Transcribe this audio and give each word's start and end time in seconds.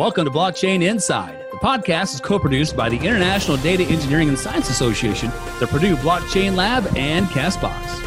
Welcome 0.00 0.24
to 0.24 0.30
Blockchain 0.30 0.82
Inside. 0.82 1.44
The 1.50 1.58
podcast 1.58 2.14
is 2.14 2.20
co 2.22 2.38
produced 2.38 2.74
by 2.74 2.88
the 2.88 2.96
International 2.96 3.58
Data 3.58 3.82
Engineering 3.82 4.30
and 4.30 4.38
Science 4.38 4.70
Association, 4.70 5.30
the 5.58 5.66
Purdue 5.66 5.94
Blockchain 5.96 6.56
Lab, 6.56 6.86
and 6.96 7.26
Castbox. 7.26 8.02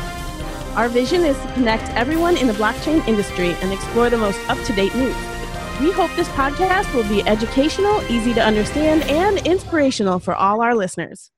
Our 0.76 0.90
vision 0.90 1.22
is 1.22 1.40
to 1.40 1.54
connect 1.54 1.88
everyone 1.92 2.36
in 2.36 2.48
the 2.48 2.54
blockchain 2.54 3.08
industry 3.08 3.54
and 3.62 3.72
explore 3.72 4.10
the 4.10 4.18
most 4.18 4.40
up 4.50 4.58
to 4.66 4.74
date 4.74 4.96
news. 4.96 5.16
We 5.80 5.92
hope 5.92 6.10
this 6.16 6.28
podcast 6.30 6.92
will 6.96 7.08
be 7.08 7.22
educational, 7.28 8.02
easy 8.10 8.34
to 8.34 8.42
understand, 8.42 9.04
and 9.04 9.46
inspirational 9.46 10.18
for 10.18 10.34
all 10.34 10.64
our 10.64 10.74
listeners. 10.74 11.30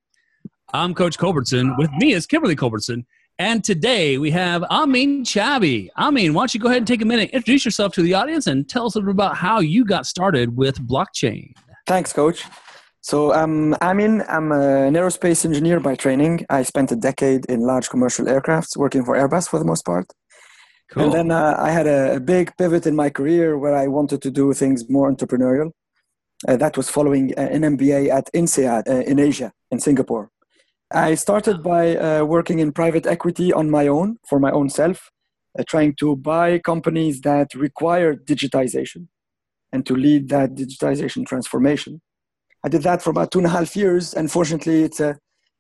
I'm 0.74 0.94
Coach 0.94 1.18
Culbertson. 1.18 1.76
With 1.78 1.92
me 1.98 2.14
is 2.14 2.26
Kimberly 2.26 2.56
Culbertson. 2.56 3.06
And 3.38 3.66
today 3.66 4.18
we 4.18 4.32
have 4.32 4.64
Amin 4.64 5.26
Chabi. 5.26 5.90
Amin, 5.98 6.34
why 6.34 6.42
don't 6.42 6.54
you 6.54 6.60
go 6.60 6.68
ahead 6.68 6.78
and 6.78 6.88
take 6.88 7.02
a 7.02 7.06
minute, 7.06 7.32
introduce 7.32 7.66
yourself 7.66 7.94
to 7.96 8.02
the 8.02 8.14
audience, 8.14 8.48
and 8.48 8.68
tell 8.70 8.86
us 8.86 8.96
a 8.96 9.00
little 9.00 9.12
about 9.12 9.36
how 9.36 9.60
you 9.60 9.84
got 9.84 10.06
started 10.06 10.56
with 10.56 10.80
blockchain. 10.88 11.52
Thanks, 11.86 12.14
Coach. 12.14 12.46
So 13.02 13.34
I'm 13.34 13.74
Amin. 13.82 14.24
I'm 14.30 14.54
an 14.54 14.94
aerospace 14.94 15.44
engineer 15.44 15.82
by 15.82 15.96
training. 15.96 16.46
I 16.50 16.64
spent 16.64 16.94
a 16.94 16.96
decade 16.96 17.46
in 17.48 17.60
large 17.60 17.90
commercial 17.90 18.26
aircrafts, 18.26 18.78
working 18.78 19.04
for 19.04 19.16
Airbus 19.16 19.50
for 19.50 19.60
the 19.60 19.66
most 19.66 19.84
part. 19.84 20.08
Cool. 20.92 21.04
And 21.04 21.14
then 21.14 21.32
uh, 21.32 21.58
I 21.60 21.72
had 21.72 21.88
a, 21.88 22.16
a, 22.16 22.20
big 22.22 22.56
pivot 22.58 22.86
in 22.88 22.96
my 22.96 23.10
career 23.10 23.58
where 23.58 23.76
I 23.76 23.88
wanted 23.88 24.22
to 24.22 24.32
do 24.32 24.54
things 24.54 24.90
more 24.90 25.12
entrepreneurial. 25.12 25.72
Uh, 26.48 26.56
that 26.58 26.78
was 26.78 26.90
following 26.90 27.34
uh, 27.38 27.42
an 27.42 27.64
MBA 27.64 28.10
at 28.10 28.30
INSEAD 28.34 28.88
uh, 28.88 29.02
in 29.02 29.20
Asia, 29.20 29.52
in 29.72 29.80
Singapore. 29.80 30.30
I 30.94 31.16
started 31.16 31.64
by 31.64 31.96
uh, 31.96 32.24
working 32.26 32.60
in 32.60 32.72
private 32.72 33.08
equity 33.08 33.52
on 33.52 33.70
my 33.70 33.88
own, 33.88 34.18
for 34.28 34.40
my 34.40 34.52
own 34.52 34.70
self, 34.70 35.10
uh, 35.58 35.64
trying 35.68 35.96
to 35.96 36.16
buy 36.16 36.60
companies 36.60 37.22
that 37.22 37.56
require 37.56 38.16
digitization 38.16 39.08
and 39.72 39.86
to 39.86 39.96
lead 39.96 40.30
that 40.30 40.54
digitization 40.54 41.26
transformation. 41.26 42.02
I 42.64 42.70
did 42.70 42.84
that 42.84 43.02
for 43.02 43.10
about 43.10 43.32
two 43.32 43.40
and 43.40 43.48
a 43.48 43.52
half 43.52 43.76
years. 43.76 44.14
Unfortunately, 44.14 44.84
it's 44.84 45.00
a 45.00 45.18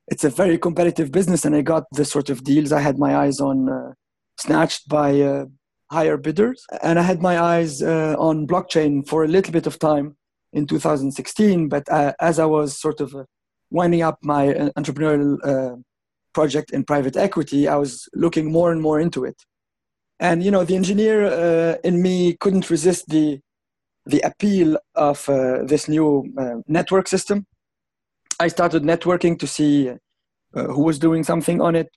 it's 0.07 0.23
a 0.23 0.29
very 0.29 0.59
competitive 0.59 1.11
business, 1.11 1.45
and 1.45 1.55
I 1.55 1.61
got 1.61 1.85
the 1.91 2.05
sort 2.05 2.29
of 2.29 2.43
deals 2.43 2.71
I 2.71 2.81
had 2.81 2.99
my 2.99 3.15
eyes 3.15 3.39
on 3.39 3.69
uh, 3.69 3.93
snatched 4.39 4.87
by 4.87 5.19
uh, 5.21 5.45
higher 5.91 6.17
bidders, 6.17 6.63
and 6.83 6.99
I 6.99 7.01
had 7.01 7.21
my 7.23 7.39
eyes 7.39 7.81
uh, 7.81 8.15
on 8.19 8.45
blockchain 8.45 9.07
for 9.07 9.23
a 9.23 9.27
little 9.27 9.51
bit 9.51 9.65
of 9.65 9.79
time 9.79 10.15
in 10.53 10.67
2016. 10.67 11.67
But 11.67 11.89
uh, 11.91 12.13
as 12.19 12.37
I 12.37 12.45
was 12.45 12.79
sort 12.79 13.01
of 13.01 13.15
winding 13.71 14.01
up 14.01 14.19
my 14.21 14.53
uh, 14.53 14.69
entrepreneurial 14.77 15.37
uh, 15.43 15.75
project 16.33 16.71
in 16.71 16.83
private 16.83 17.15
equity, 17.15 17.67
I 17.67 17.75
was 17.75 18.07
looking 18.13 18.51
more 18.51 18.71
and 18.71 18.81
more 18.81 18.99
into 18.99 19.23
it. 19.25 19.35
And 20.19 20.43
you 20.43 20.51
know, 20.51 20.63
the 20.63 20.75
engineer 20.75 21.25
uh, 21.25 21.75
in 21.83 22.01
me 22.01 22.37
couldn't 22.39 22.69
resist 22.69 23.09
the 23.09 23.39
the 24.05 24.21
appeal 24.21 24.77
of 24.93 25.27
uh, 25.27 25.63
this 25.63 25.87
new 25.89 26.31
uh, 26.37 26.57
network 26.67 27.07
system. 27.07 27.47
I 28.39 28.49
started 28.49 28.83
networking 28.83 29.39
to 29.39 29.47
see 29.47 29.89
uh, 29.89 29.95
who 30.53 30.83
was 30.83 30.99
doing 30.99 31.23
something 31.23 31.59
on 31.59 31.75
it. 31.75 31.89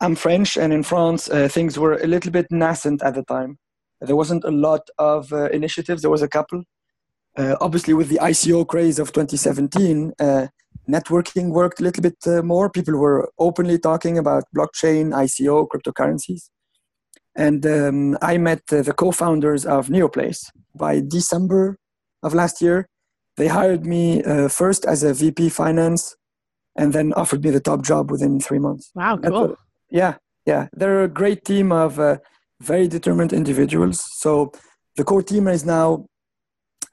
I'm 0.00 0.14
French, 0.14 0.56
and 0.56 0.72
in 0.72 0.84
France, 0.84 1.28
things 1.48 1.78
were 1.78 1.94
a 1.94 2.06
little 2.06 2.30
bit 2.30 2.46
nascent 2.50 3.02
at 3.02 3.14
the 3.14 3.24
time. 3.24 3.58
There 4.00 4.16
wasn't 4.16 4.44
a 4.44 4.50
lot 4.50 4.88
of 4.98 5.32
initiatives. 5.32 6.02
There 6.02 6.10
was 6.10 6.22
a 6.22 6.28
couple, 6.28 6.62
uh, 7.36 7.56
obviously, 7.60 7.94
with 7.94 8.08
the 8.08 8.18
ICO 8.18 8.66
craze 8.66 8.98
of 8.98 9.12
2017, 9.12 10.12
uh, 10.20 10.46
networking 10.88 11.50
worked 11.50 11.80
a 11.80 11.82
little 11.82 12.02
bit 12.02 12.16
uh, 12.26 12.42
more. 12.42 12.68
People 12.70 12.98
were 12.98 13.30
openly 13.38 13.78
talking 13.78 14.18
about 14.18 14.44
blockchain, 14.54 15.12
ICO, 15.12 15.66
cryptocurrencies. 15.68 16.50
And 17.34 17.64
um, 17.64 18.18
I 18.20 18.36
met 18.36 18.60
uh, 18.70 18.82
the 18.82 18.92
co 18.92 19.10
founders 19.10 19.64
of 19.64 19.88
Neoplace 19.88 20.44
by 20.74 21.00
December 21.00 21.78
of 22.22 22.34
last 22.34 22.60
year. 22.60 22.88
They 23.38 23.48
hired 23.48 23.86
me 23.86 24.22
uh, 24.22 24.48
first 24.48 24.84
as 24.84 25.02
a 25.02 25.14
VP 25.14 25.48
finance 25.48 26.14
and 26.76 26.92
then 26.92 27.14
offered 27.14 27.42
me 27.42 27.50
the 27.50 27.60
top 27.60 27.82
job 27.82 28.10
within 28.10 28.40
three 28.40 28.58
months. 28.58 28.90
Wow, 28.94 29.16
cool. 29.16 29.48
What, 29.48 29.58
yeah, 29.90 30.16
yeah. 30.44 30.68
They're 30.74 31.04
a 31.04 31.08
great 31.08 31.44
team 31.44 31.72
of 31.72 31.98
uh, 31.98 32.18
very 32.60 32.88
determined 32.88 33.32
individuals. 33.32 34.04
So 34.16 34.52
the 34.96 35.04
core 35.04 35.22
team 35.22 35.48
is 35.48 35.64
now 35.64 36.06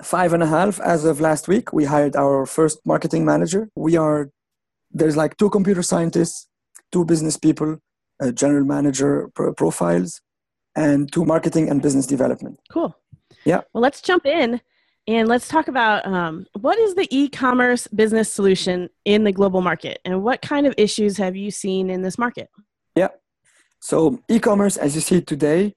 five 0.03 0.33
and 0.33 0.41
a 0.41 0.47
half 0.47 0.79
as 0.79 1.05
of 1.05 1.19
last 1.19 1.47
week 1.47 1.73
we 1.73 1.85
hired 1.85 2.15
our 2.15 2.45
first 2.45 2.79
marketing 2.85 3.25
manager. 3.25 3.69
We 3.75 3.97
are 3.97 4.29
there's 4.91 5.17
like 5.17 5.37
two 5.37 5.49
computer 5.49 5.83
scientists 5.83 6.47
two 6.91 7.05
business 7.05 7.37
people 7.37 7.77
a 8.21 8.31
general 8.31 8.65
manager 8.65 9.29
pro- 9.35 9.53
profiles 9.53 10.21
and 10.75 11.11
two 11.11 11.23
marketing 11.25 11.69
and 11.69 11.81
business 11.81 12.05
development. 12.05 12.59
Cool. 12.71 12.95
Yeah. 13.45 13.61
Well 13.73 13.81
let's 13.81 14.01
jump 14.01 14.25
in 14.25 14.61
and 15.07 15.27
let's 15.27 15.47
talk 15.47 15.67
about 15.67 16.05
um, 16.05 16.45
what 16.59 16.77
is 16.77 16.95
the 16.95 17.07
e-commerce 17.09 17.87
business 17.87 18.31
solution 18.31 18.89
in 19.05 19.23
the 19.23 19.31
global 19.31 19.61
market? 19.61 19.99
And 20.05 20.23
what 20.23 20.41
kind 20.41 20.67
of 20.67 20.73
issues 20.77 21.17
have 21.17 21.35
you 21.35 21.49
seen 21.51 21.89
in 21.89 22.01
this 22.01 22.17
market? 22.17 22.49
Yeah. 22.95 23.07
So 23.79 24.19
e-commerce 24.29 24.77
as 24.77 24.95
you 24.95 25.01
see 25.01 25.21
today 25.21 25.73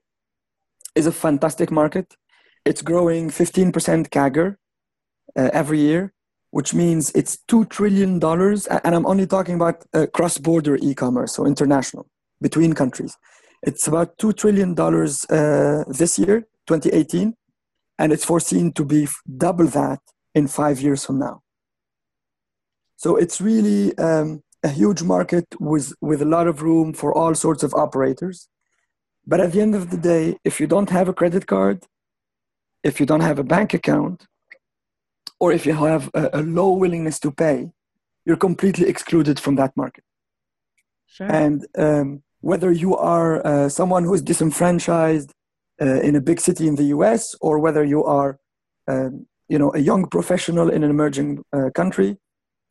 is 0.94 1.06
a 1.06 1.12
fantastic 1.12 1.70
market 1.70 2.14
it's 2.64 2.82
growing 2.82 3.30
15% 3.30 4.08
CAGR 4.10 4.56
uh, 5.36 5.50
every 5.52 5.80
year, 5.80 6.12
which 6.50 6.74
means 6.74 7.10
it's 7.14 7.38
$2 7.48 7.68
trillion. 7.68 8.22
And 8.22 8.94
I'm 8.94 9.06
only 9.06 9.26
talking 9.26 9.54
about 9.54 9.84
uh, 9.94 10.06
cross 10.12 10.38
border 10.38 10.76
e 10.76 10.94
commerce, 10.94 11.34
so 11.34 11.46
international, 11.46 12.06
between 12.40 12.72
countries. 12.74 13.16
It's 13.62 13.86
about 13.86 14.16
$2 14.18 14.36
trillion 14.36 14.78
uh, 14.78 15.84
this 15.88 16.18
year, 16.18 16.42
2018, 16.66 17.34
and 17.98 18.12
it's 18.12 18.24
foreseen 18.24 18.72
to 18.72 18.84
be 18.84 19.08
double 19.36 19.66
that 19.68 20.00
in 20.34 20.48
five 20.48 20.80
years 20.80 21.04
from 21.04 21.18
now. 21.18 21.42
So 22.96 23.16
it's 23.16 23.40
really 23.40 23.96
um, 23.98 24.42
a 24.62 24.68
huge 24.68 25.02
market 25.02 25.46
with, 25.58 25.92
with 26.00 26.22
a 26.22 26.26
lot 26.26 26.46
of 26.46 26.62
room 26.62 26.92
for 26.92 27.12
all 27.12 27.34
sorts 27.34 27.62
of 27.62 27.74
operators. 27.74 28.48
But 29.26 29.40
at 29.40 29.52
the 29.52 29.60
end 29.60 29.74
of 29.74 29.90
the 29.90 29.96
day, 29.96 30.36
if 30.44 30.60
you 30.60 30.66
don't 30.66 30.90
have 30.90 31.08
a 31.08 31.14
credit 31.14 31.46
card, 31.46 31.84
if 32.82 33.00
you 33.00 33.06
don't 33.06 33.20
have 33.20 33.38
a 33.38 33.44
bank 33.44 33.74
account 33.74 34.26
or 35.40 35.52
if 35.52 35.66
you 35.66 35.74
have 35.74 36.10
a, 36.14 36.30
a 36.34 36.42
low 36.42 36.70
willingness 36.70 37.18
to 37.20 37.30
pay, 37.30 37.72
you're 38.24 38.36
completely 38.36 38.88
excluded 38.88 39.40
from 39.40 39.56
that 39.56 39.76
market. 39.76 40.04
Sure. 41.06 41.30
And 41.30 41.66
um, 41.76 42.22
whether 42.40 42.70
you 42.72 42.96
are 42.96 43.46
uh, 43.46 43.68
someone 43.68 44.04
who 44.04 44.14
is 44.14 44.22
disenfranchised 44.22 45.32
uh, 45.80 46.00
in 46.00 46.16
a 46.16 46.20
big 46.20 46.40
city 46.40 46.66
in 46.68 46.76
the 46.76 46.84
US 46.96 47.34
or 47.40 47.58
whether 47.58 47.84
you 47.84 48.04
are 48.04 48.38
um, 48.88 49.26
you 49.48 49.58
know, 49.58 49.72
a 49.74 49.78
young 49.78 50.06
professional 50.06 50.70
in 50.70 50.82
an 50.82 50.90
emerging 50.90 51.44
uh, 51.52 51.68
country, 51.74 52.16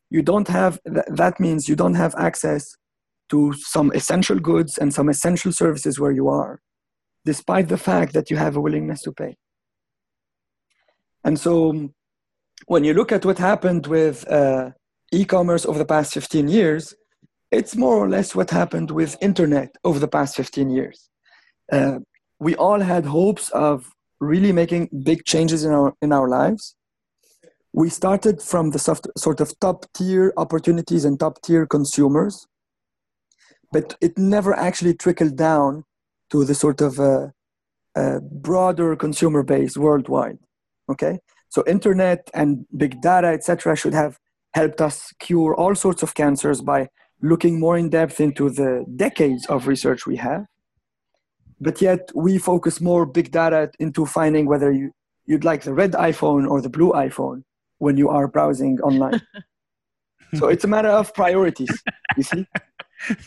you 0.10 0.24
don't 0.24 0.48
have, 0.48 0.80
th- 0.84 1.06
that 1.10 1.40
means 1.40 1.70
you 1.70 1.76
don't 1.76 1.94
have 1.94 2.16
access 2.18 2.76
to 3.30 3.54
some 3.54 3.92
essential 3.94 4.40
goods 4.40 4.80
and 4.80 4.92
some 4.92 5.08
essential 5.08 5.52
services 5.52 6.00
where 6.00 6.12
you 6.12 6.28
are, 6.28 6.60
despite 7.24 7.68
the 7.68 7.78
fact 7.78 8.14
that 8.14 8.32
you 8.32 8.38
have 8.38 8.56
a 8.56 8.62
willingness 8.62 9.02
to 9.04 9.12
pay. 9.12 9.36
And 11.24 11.40
so 11.40 11.90
when 12.66 12.84
you 12.84 12.94
look 12.94 13.12
at 13.12 13.26
what 13.26 13.38
happened 13.38 13.88
with 13.88 14.30
uh, 14.30 14.72
e-commerce 15.12 15.66
over 15.66 15.78
the 15.78 15.86
past 15.86 16.14
15 16.14 16.48
years, 16.48 16.94
it's 17.52 17.76
more 17.76 17.98
or 17.98 18.10
less 18.10 18.34
what 18.34 18.50
happened 18.50 18.92
with 18.92 19.18
internet 19.22 19.76
over 19.84 20.00
the 20.00 20.08
past 20.08 20.36
15 20.36 20.70
years. 20.70 21.10
Uh, 21.72 22.00
we 22.40 22.56
all 22.56 22.80
had 22.80 23.06
hopes 23.06 23.50
of 23.50 23.92
really 24.20 24.52
making 24.52 24.90
big 25.04 25.26
changes 25.26 25.66
in 25.66 25.72
our 25.72 25.94
in 26.02 26.12
our 26.12 26.30
lives. 26.30 26.76
We 27.74 27.90
started 27.90 28.42
from 28.42 28.72
the 28.72 28.80
soft, 28.80 29.08
sort 29.18 29.40
of 29.42 29.58
top 29.60 29.86
tier 29.94 30.34
opportunities 30.38 31.06
and 31.06 31.20
top 31.20 31.42
tier 31.42 31.66
consumers, 31.66 32.48
but 33.72 33.96
it 34.02 34.18
never 34.18 34.54
actually 34.54 34.94
trickled 34.94 35.36
down 35.38 35.86
to 36.32 36.44
the 36.44 36.56
sort 36.56 36.82
of 36.82 37.00
uh, 37.00 37.28
uh, 37.96 38.20
broader 38.20 38.96
consumer 38.96 39.44
base 39.44 39.78
worldwide 39.78 40.40
okay? 40.92 41.20
So 41.50 41.64
internet 41.68 42.30
and 42.34 42.66
big 42.76 43.02
data 43.02 43.28
etc 43.28 43.76
should 43.76 43.94
have 43.94 44.18
helped 44.54 44.82
us 44.82 45.14
cure 45.20 45.56
all 45.56 45.76
sorts 45.76 46.04
of 46.04 46.14
cancers 46.14 46.62
by 46.62 46.88
looking 47.22 47.60
more 47.60 47.78
in 47.78 47.90
depth 47.90 48.20
into 48.20 48.50
the 48.50 48.86
decades 48.96 49.46
of 49.48 49.68
research 49.68 50.06
we 50.06 50.18
have. 50.18 50.46
But 51.60 51.82
yet 51.82 52.10
we 52.16 52.38
focus 52.38 52.82
more 52.82 53.06
big 53.06 53.32
data 53.32 53.72
into 53.80 54.06
finding 54.06 54.48
whether 54.48 54.72
you, 54.72 54.92
you'd 55.26 55.44
like 55.44 55.64
the 55.64 55.74
red 55.74 55.92
iphone 55.94 56.50
or 56.50 56.62
the 56.62 56.70
blue 56.70 56.92
iphone 56.94 57.44
when 57.78 57.98
you 57.98 58.10
are 58.10 58.28
browsing 58.28 58.80
online. 58.82 59.22
So 60.36 60.48
it's 60.48 60.64
a 60.64 60.68
matter 60.68 60.88
of 60.88 61.14
priorities 61.14 61.84
you 62.16 62.24
see? 62.24 62.48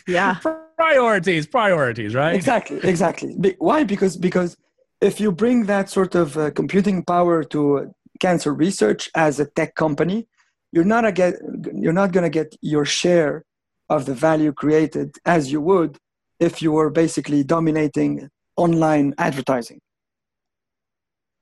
Yeah. 0.07 0.39
Priorities 0.77 1.47
priorities 1.47 2.15
right? 2.15 2.35
Exactly 2.35 2.79
exactly. 2.83 3.57
Why? 3.59 3.85
Because 3.85 4.17
because 4.17 4.57
if 5.05 5.21
you 5.21 5.31
bring 5.31 5.67
that 5.67 5.91
sort 5.91 6.15
of 6.15 6.39
uh, 6.39 6.51
computing 6.51 7.05
power 7.05 7.45
to 7.45 7.93
cancer 8.21 8.55
research 8.55 9.11
as 9.15 9.39
a 9.39 9.45
tech 9.45 9.75
company, 9.75 10.27
you're 10.73 10.91
not, 10.95 11.05
a 11.05 11.13
get, 11.13 11.35
you're 11.75 11.99
not 12.03 12.11
going 12.13 12.25
to 12.25 12.31
get 12.31 12.57
your 12.63 12.87
share 12.87 13.45
of 13.91 14.07
the 14.07 14.15
value 14.15 14.53
created 14.53 15.17
as 15.27 15.53
you 15.53 15.61
would 15.61 15.99
if 16.41 16.63
you 16.63 16.73
were 16.73 16.89
basically 16.89 17.45
dominating 17.45 18.31
online 18.57 19.15
advertising. 19.19 19.81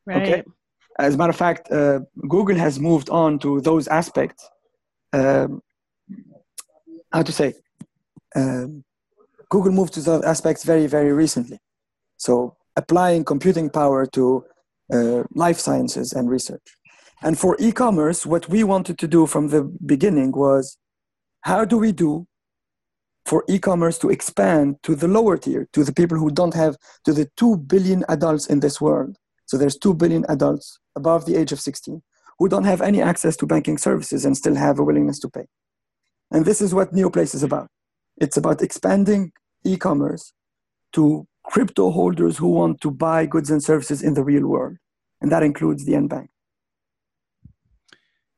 Right. 0.04 0.22
Okay. 0.22 0.42
as 0.98 1.14
a 1.14 1.16
matter 1.16 1.30
of 1.30 1.36
fact, 1.36 1.70
uh, 1.70 2.00
Google 2.28 2.56
has 2.56 2.80
moved 2.80 3.10
on 3.10 3.38
to 3.38 3.60
those 3.60 3.86
aspects. 3.86 4.50
Um, 5.12 5.62
how 7.12 7.22
to 7.22 7.32
say? 7.32 7.54
Um, 8.34 8.82
Google 9.50 9.70
moved 9.70 9.94
to 9.94 10.00
those 10.00 10.24
aspects 10.24 10.64
very, 10.64 10.88
very 10.88 11.12
recently. 11.12 11.60
So 12.16 12.56
applying 12.76 13.24
computing 13.24 13.70
power 13.70 14.06
to 14.06 14.44
uh, 14.92 15.22
life 15.34 15.58
sciences 15.58 16.12
and 16.12 16.30
research. 16.30 16.62
And 17.22 17.38
for 17.38 17.56
e-commerce, 17.60 18.26
what 18.26 18.48
we 18.48 18.64
wanted 18.64 18.98
to 18.98 19.06
do 19.06 19.26
from 19.26 19.48
the 19.48 19.62
beginning 19.86 20.32
was, 20.32 20.76
how 21.42 21.64
do 21.64 21.78
we 21.78 21.92
do 21.92 22.26
for 23.24 23.44
e-commerce 23.48 23.98
to 23.98 24.10
expand 24.10 24.76
to 24.82 24.94
the 24.94 25.08
lower 25.08 25.36
tier, 25.36 25.68
to 25.72 25.84
the 25.84 25.92
people 25.92 26.18
who 26.18 26.30
don't 26.30 26.54
have, 26.54 26.76
to 27.04 27.12
the 27.12 27.30
2 27.36 27.58
billion 27.58 28.04
adults 28.08 28.46
in 28.46 28.60
this 28.60 28.80
world. 28.80 29.16
So 29.46 29.56
there's 29.56 29.78
2 29.78 29.94
billion 29.94 30.24
adults 30.28 30.78
above 30.96 31.26
the 31.26 31.36
age 31.36 31.52
of 31.52 31.60
16 31.60 32.02
who 32.38 32.48
don't 32.48 32.64
have 32.64 32.80
any 32.80 33.00
access 33.00 33.36
to 33.36 33.46
banking 33.46 33.78
services 33.78 34.24
and 34.24 34.36
still 34.36 34.56
have 34.56 34.78
a 34.78 34.84
willingness 34.84 35.20
to 35.20 35.28
pay. 35.28 35.46
And 36.30 36.44
this 36.44 36.60
is 36.60 36.74
what 36.74 36.92
Neoplace 36.92 37.34
is 37.34 37.42
about. 37.42 37.68
It's 38.16 38.36
about 38.36 38.62
expanding 38.62 39.32
e-commerce 39.64 40.32
to 40.94 41.26
crypto 41.44 41.90
holders 41.90 42.38
who 42.38 42.48
want 42.48 42.80
to 42.80 42.90
buy 42.90 43.26
goods 43.26 43.50
and 43.50 43.62
services 43.62 44.02
in 44.02 44.14
the 44.14 44.24
real 44.24 44.46
world. 44.46 44.76
And 45.20 45.30
that 45.30 45.42
includes 45.42 45.84
the 45.84 45.92
unbanked. 45.92 46.28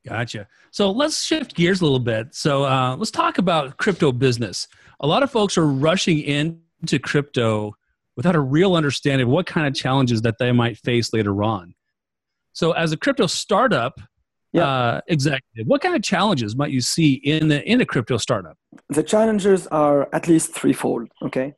Gotcha. 0.07 0.47
So 0.71 0.91
let's 0.91 1.23
shift 1.23 1.55
gears 1.55 1.81
a 1.81 1.83
little 1.83 1.99
bit. 1.99 2.35
So 2.35 2.65
uh, 2.65 2.95
let's 2.95 3.11
talk 3.11 3.37
about 3.37 3.77
crypto 3.77 4.11
business. 4.11 4.67
A 4.99 5.07
lot 5.07 5.23
of 5.23 5.31
folks 5.31 5.57
are 5.57 5.65
rushing 5.65 6.19
into 6.19 6.99
crypto 6.99 7.75
without 8.15 8.35
a 8.35 8.39
real 8.39 8.75
understanding 8.75 9.27
of 9.27 9.31
what 9.31 9.45
kind 9.45 9.67
of 9.67 9.73
challenges 9.73 10.21
that 10.21 10.37
they 10.37 10.51
might 10.51 10.77
face 10.77 11.13
later 11.13 11.43
on. 11.43 11.73
So, 12.53 12.71
as 12.71 12.93
a 12.93 12.97
crypto 12.97 13.27
startup 13.27 13.99
yeah. 14.53 14.65
uh, 14.65 15.01
executive, 15.07 15.67
what 15.67 15.81
kind 15.81 15.95
of 15.95 16.01
challenges 16.01 16.55
might 16.55 16.71
you 16.71 16.81
see 16.81 17.15
in 17.15 17.49
the 17.49 17.61
in 17.69 17.81
a 17.81 17.85
crypto 17.85 18.17
startup? 18.17 18.57
The 18.89 19.03
challenges 19.03 19.67
are 19.67 20.07
at 20.13 20.27
least 20.27 20.53
threefold. 20.53 21.09
Okay, 21.21 21.53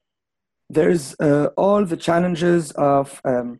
there's 0.70 1.16
uh, 1.20 1.48
all 1.58 1.86
the 1.86 1.98
challenges 1.98 2.72
of 2.72 3.22
um, 3.24 3.60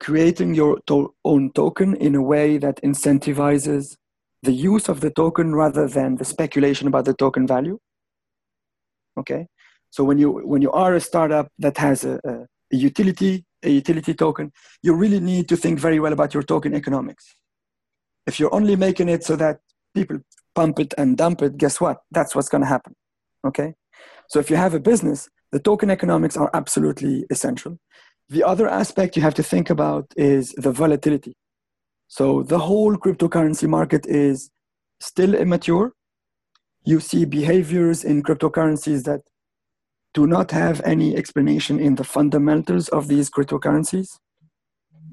creating 0.00 0.54
your 0.54 0.78
to- 0.86 1.14
own 1.24 1.52
token 1.52 1.94
in 1.96 2.14
a 2.14 2.22
way 2.22 2.58
that 2.58 2.80
incentivizes 2.82 3.96
the 4.42 4.52
use 4.52 4.88
of 4.88 5.00
the 5.00 5.10
token 5.10 5.54
rather 5.54 5.88
than 5.88 6.16
the 6.16 6.24
speculation 6.24 6.86
about 6.86 7.04
the 7.04 7.14
token 7.14 7.46
value. 7.46 7.78
Okay? 9.18 9.46
So 9.90 10.04
when 10.04 10.18
you 10.18 10.30
when 10.30 10.62
you 10.62 10.70
are 10.72 10.94
a 10.94 11.00
startup 11.00 11.48
that 11.58 11.78
has 11.78 12.04
a, 12.04 12.20
a, 12.24 12.32
a 12.72 12.76
utility 12.76 13.44
a 13.64 13.70
utility 13.70 14.14
token 14.14 14.52
you 14.82 14.94
really 14.94 15.18
need 15.18 15.48
to 15.48 15.56
think 15.56 15.80
very 15.80 15.98
well 15.98 16.12
about 16.12 16.34
your 16.34 16.42
token 16.42 16.74
economics. 16.74 17.34
If 18.26 18.38
you're 18.38 18.54
only 18.54 18.76
making 18.76 19.08
it 19.08 19.24
so 19.24 19.34
that 19.36 19.60
people 19.94 20.18
pump 20.54 20.78
it 20.78 20.94
and 20.98 21.16
dump 21.16 21.42
it 21.42 21.56
guess 21.56 21.80
what? 21.80 21.98
That's 22.10 22.34
what's 22.34 22.48
going 22.48 22.62
to 22.62 22.68
happen. 22.68 22.94
Okay? 23.46 23.74
So 24.28 24.38
if 24.38 24.50
you 24.50 24.56
have 24.56 24.74
a 24.74 24.80
business 24.80 25.28
the 25.52 25.58
token 25.58 25.90
economics 25.90 26.36
are 26.36 26.50
absolutely 26.54 27.24
essential 27.30 27.78
the 28.28 28.44
other 28.44 28.68
aspect 28.68 29.16
you 29.16 29.22
have 29.22 29.34
to 29.34 29.42
think 29.42 29.70
about 29.70 30.06
is 30.16 30.52
the 30.52 30.72
volatility 30.72 31.34
so 32.08 32.42
the 32.42 32.58
whole 32.58 32.96
cryptocurrency 32.96 33.68
market 33.68 34.06
is 34.06 34.50
still 34.98 35.34
immature. 35.34 35.92
You 36.84 37.00
see 37.00 37.26
behaviors 37.26 38.02
in 38.02 38.22
cryptocurrencies 38.22 39.04
that 39.04 39.20
do 40.14 40.26
not 40.26 40.50
have 40.50 40.80
any 40.84 41.14
explanation 41.16 41.78
in 41.78 41.96
the 41.96 42.04
fundamentals 42.04 42.88
of 42.88 43.08
these 43.08 43.30
cryptocurrencies. 43.30 44.08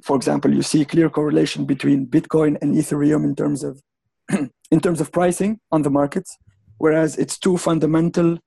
For 0.04 0.16
example, 0.16 0.54
you 0.54 0.62
see 0.62 0.86
clear 0.86 1.10
correlation 1.10 1.66
between 1.66 2.08
Bitcoin 2.08 2.58
and 2.62 2.74
Ethereum 2.76 3.26
in 3.26 3.36
terms 3.36 3.64
of 3.64 3.82
in 4.72 4.80
terms 4.80 5.02
of 5.02 5.12
pricing 5.12 5.60
on 5.72 5.82
the 5.82 5.90
markets, 5.90 6.36
whereas 6.78 7.18
it's 7.18 7.38
two 7.38 7.58
fundamental 7.58 8.40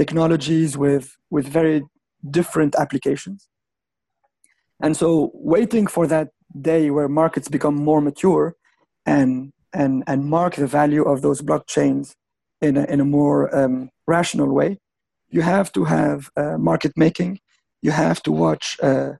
technologies 0.00 0.70
with 0.84 1.06
with 1.34 1.46
very 1.58 1.78
different 2.38 2.72
applications. 2.84 3.40
And 4.84 4.92
so 4.96 5.08
waiting 5.54 5.86
for 5.94 6.04
that 6.14 6.28
day 6.72 6.82
where 6.90 7.08
markets 7.22 7.48
become 7.56 7.76
more 7.90 8.00
mature 8.08 8.46
and 9.14 9.30
and 9.80 9.92
and 10.10 10.18
mark 10.36 10.52
the 10.56 10.70
value 10.80 11.04
of 11.12 11.16
those 11.22 11.40
blockchains 11.48 12.04
in 12.66 12.76
a, 12.76 12.84
in 12.92 12.98
a 13.00 13.10
more 13.18 13.38
um, 13.58 13.90
rational 14.06 14.52
way 14.60 14.70
you 15.30 15.42
have 15.42 15.72
to 15.72 15.84
have 15.84 16.30
uh, 16.36 16.58
market 16.58 16.92
making. 16.96 17.40
You 17.82 17.92
have 17.92 18.22
to 18.24 18.32
watch 18.32 18.76
uh, 18.82 19.12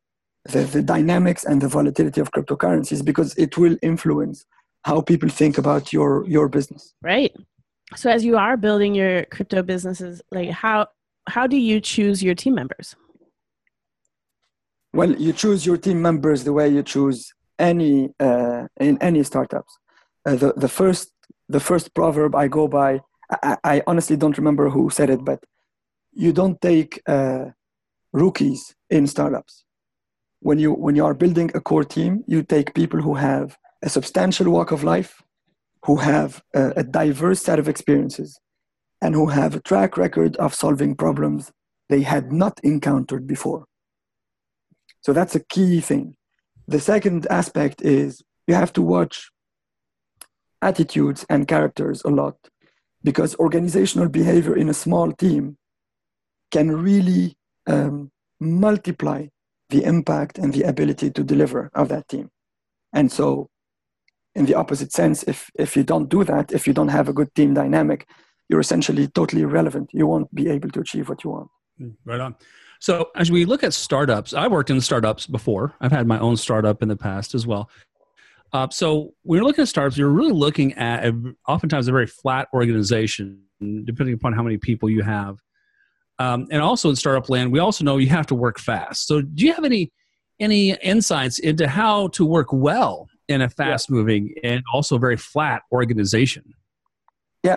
the, 0.45 0.63
the 0.65 0.83
dynamics 0.83 1.45
and 1.45 1.63
the 1.63 1.69
volatility 1.69 2.21
of 2.21 2.33
cryptocurrencies 2.33 3.05
because 3.05 3.35
it 3.37 3.57
will 3.57 3.77
influence 3.83 4.45
how 4.85 5.01
people 5.01 5.29
think 5.29 5.57
about 5.59 5.93
your 5.93 6.27
your 6.29 6.49
business. 6.49 6.95
Right 7.03 7.33
so 7.97 8.11
as 8.11 8.25
you 8.25 8.37
are 8.37 8.57
building 8.57 8.95
your 8.95 9.25
crypto 9.27 9.63
businesses 9.63 10.23
like 10.31 10.51
how 10.51 10.87
how 11.29 11.47
do 11.47 11.57
you 11.57 11.81
choose 11.81 12.23
your 12.23 12.35
team 12.35 12.55
members 12.55 12.97
well, 14.93 15.13
you 15.13 15.33
choose 15.33 15.65
your 15.65 15.77
team 15.77 16.03
members 16.03 16.45
the 16.45 16.53
way 16.53 16.69
you 16.69 16.83
choose 16.83 17.33
any 17.59 18.11
uh, 18.19 18.67
in 18.81 18.99
any 19.01 19.23
startups. 19.23 19.79
Uh, 20.27 20.35
the 20.35 20.53
the 20.57 20.69
first 20.69 21.13
the 21.49 21.61
first 21.61 21.95
proverb 21.95 22.35
I 22.35 22.49
go 22.49 22.67
by, 22.67 23.01
I, 23.43 23.57
I, 23.65 23.83
honestly 23.87 24.17
don't 24.17 24.39
remember 24.39 24.69
who 24.69 24.89
said 24.91 25.11
it, 25.11 25.25
but 25.25 25.43
you 26.13 26.33
don't 26.33 26.61
take 26.61 27.01
uh, 27.09 27.47
rookies 28.13 28.75
in 28.89 29.07
startups. 29.07 29.65
When 30.41 30.59
you 30.59 30.73
when 30.73 30.97
you 30.97 31.05
are 31.05 31.15
building 31.15 31.51
a 31.55 31.61
core 31.61 31.85
team, 31.85 32.25
you 32.27 32.43
take 32.43 32.75
people 32.75 33.01
who 33.01 33.15
have 33.15 33.57
a 33.83 33.89
substantial 33.89 34.51
walk 34.51 34.73
of 34.73 34.83
life, 34.83 35.23
who 35.85 35.97
have 35.97 36.43
a, 36.55 36.73
a 36.77 36.85
diverse 36.85 37.43
set 37.43 37.59
of 37.59 37.69
experiences, 37.69 38.39
and 39.01 39.15
who 39.15 39.27
have 39.27 39.55
a 39.55 39.61
track 39.61 39.97
record 39.97 40.37
of 40.37 40.55
solving 40.55 40.95
problems 40.95 41.53
they 41.89 42.03
had 42.03 42.33
not 42.33 42.61
encountered 42.63 43.27
before. 43.27 43.65
So 45.01 45.13
that's 45.13 45.35
a 45.35 45.45
key 45.45 45.81
thing. 45.81 46.17
The 46.69 46.81
second 46.81 47.27
aspect 47.31 47.83
is 47.83 48.23
you 48.47 48.55
have 48.55 48.73
to 48.75 48.83
watch 48.83 49.31
attitudes 50.63 51.25
and 51.29 51.49
characters 51.49 52.03
a 52.05 52.11
lot 52.11 52.37
because 53.03 53.35
organizational 53.37 54.09
behavior 54.09 54.57
in 54.57 54.69
a 54.69 54.75
small 54.75 55.13
team 55.13 55.57
can 56.51 56.71
really 56.83 57.37
um, 57.67 58.11
multiply 58.41 59.27
the 59.71 59.85
impact 59.85 60.39
and 60.39 60.53
the 60.53 60.65
ability 60.65 61.11
to 61.11 61.25
deliver 61.25 61.71
of 61.75 61.89
that 61.89 62.09
team. 62.09 62.29
And 62.93 63.11
so, 63.11 63.49
in 64.41 64.47
the 64.47 64.55
opposite 64.55 64.91
sense, 64.93 65.23
if, 65.25 65.51
if 65.55 65.77
you 65.77 65.85
don't 65.85 66.09
do 66.09 66.25
that, 66.25 66.51
if 66.51 66.67
you 66.67 66.73
don't 66.73 66.89
have 66.89 67.09
a 67.09 67.13
good 67.13 67.33
team 67.35 67.55
dynamic, 67.55 68.09
you're 68.49 68.61
essentially 68.61 69.07
totally 69.07 69.43
irrelevant. 69.43 69.91
You 69.93 70.07
won't 70.07 70.35
be 70.35 70.49
able 70.49 70.71
to 70.71 70.81
achieve 70.81 71.09
what 71.09 71.23
you 71.23 71.31
want. 71.31 71.49
Mm, 71.81 71.95
right 72.05 72.21
on. 72.21 72.35
So 72.81 73.11
as 73.15 73.31
we 73.31 73.45
look 73.45 73.63
at 73.63 73.75
startups, 73.75 74.33
I 74.33 74.49
worked 74.49 74.71
in 74.71 74.81
startups 74.81 75.27
before. 75.27 75.75
I've 75.81 75.93
had 75.93 76.07
my 76.07 76.19
own 76.19 76.37
startup 76.37 76.83
in 76.83 76.89
the 76.89 76.97
past 76.97 77.35
as 77.35 77.47
well. 77.47 77.71
Uh, 78.53 78.69
so 78.71 79.13
when 79.23 79.37
you're 79.37 79.47
looking 79.47 79.63
at 79.63 79.69
startups, 79.69 79.97
you're 79.99 80.09
really 80.09 80.33
looking 80.33 80.73
at 80.75 81.05
a, 81.07 81.35
oftentimes 81.47 81.87
a 81.87 81.93
very 81.93 82.07
flat 82.07 82.49
organization, 82.53 83.43
depending 83.85 84.15
upon 84.15 84.33
how 84.33 84.43
many 84.43 84.57
people 84.57 84.89
you 84.89 85.03
have. 85.03 85.39
Um, 86.19 86.49
and 86.51 86.61
also 86.63 86.89
in 86.91 86.97
startup 86.97 87.29
land, 87.29 87.53
we 87.53 87.61
also 87.61 87.85
know 87.85 87.99
you 87.99 88.09
have 88.09 88.27
to 88.29 88.35
work 88.35 88.59
fast. 88.59 89.07
So 89.07 89.21
do 89.21 89.45
you 89.45 89.53
have 89.53 89.65
any 89.65 89.93
any 90.41 90.71
insights 90.71 91.39
into 91.39 91.69
how 91.69 92.09
to 92.09 92.25
work 92.25 92.49
well 92.51 93.10
in 93.31 93.41
a 93.41 93.49
fast 93.49 93.91
moving 93.91 94.23
yeah. 94.29 94.51
and 94.51 94.63
also 94.75 94.99
very 94.99 95.17
flat 95.17 95.63
organization? 95.73 96.45
Yeah, 97.43 97.57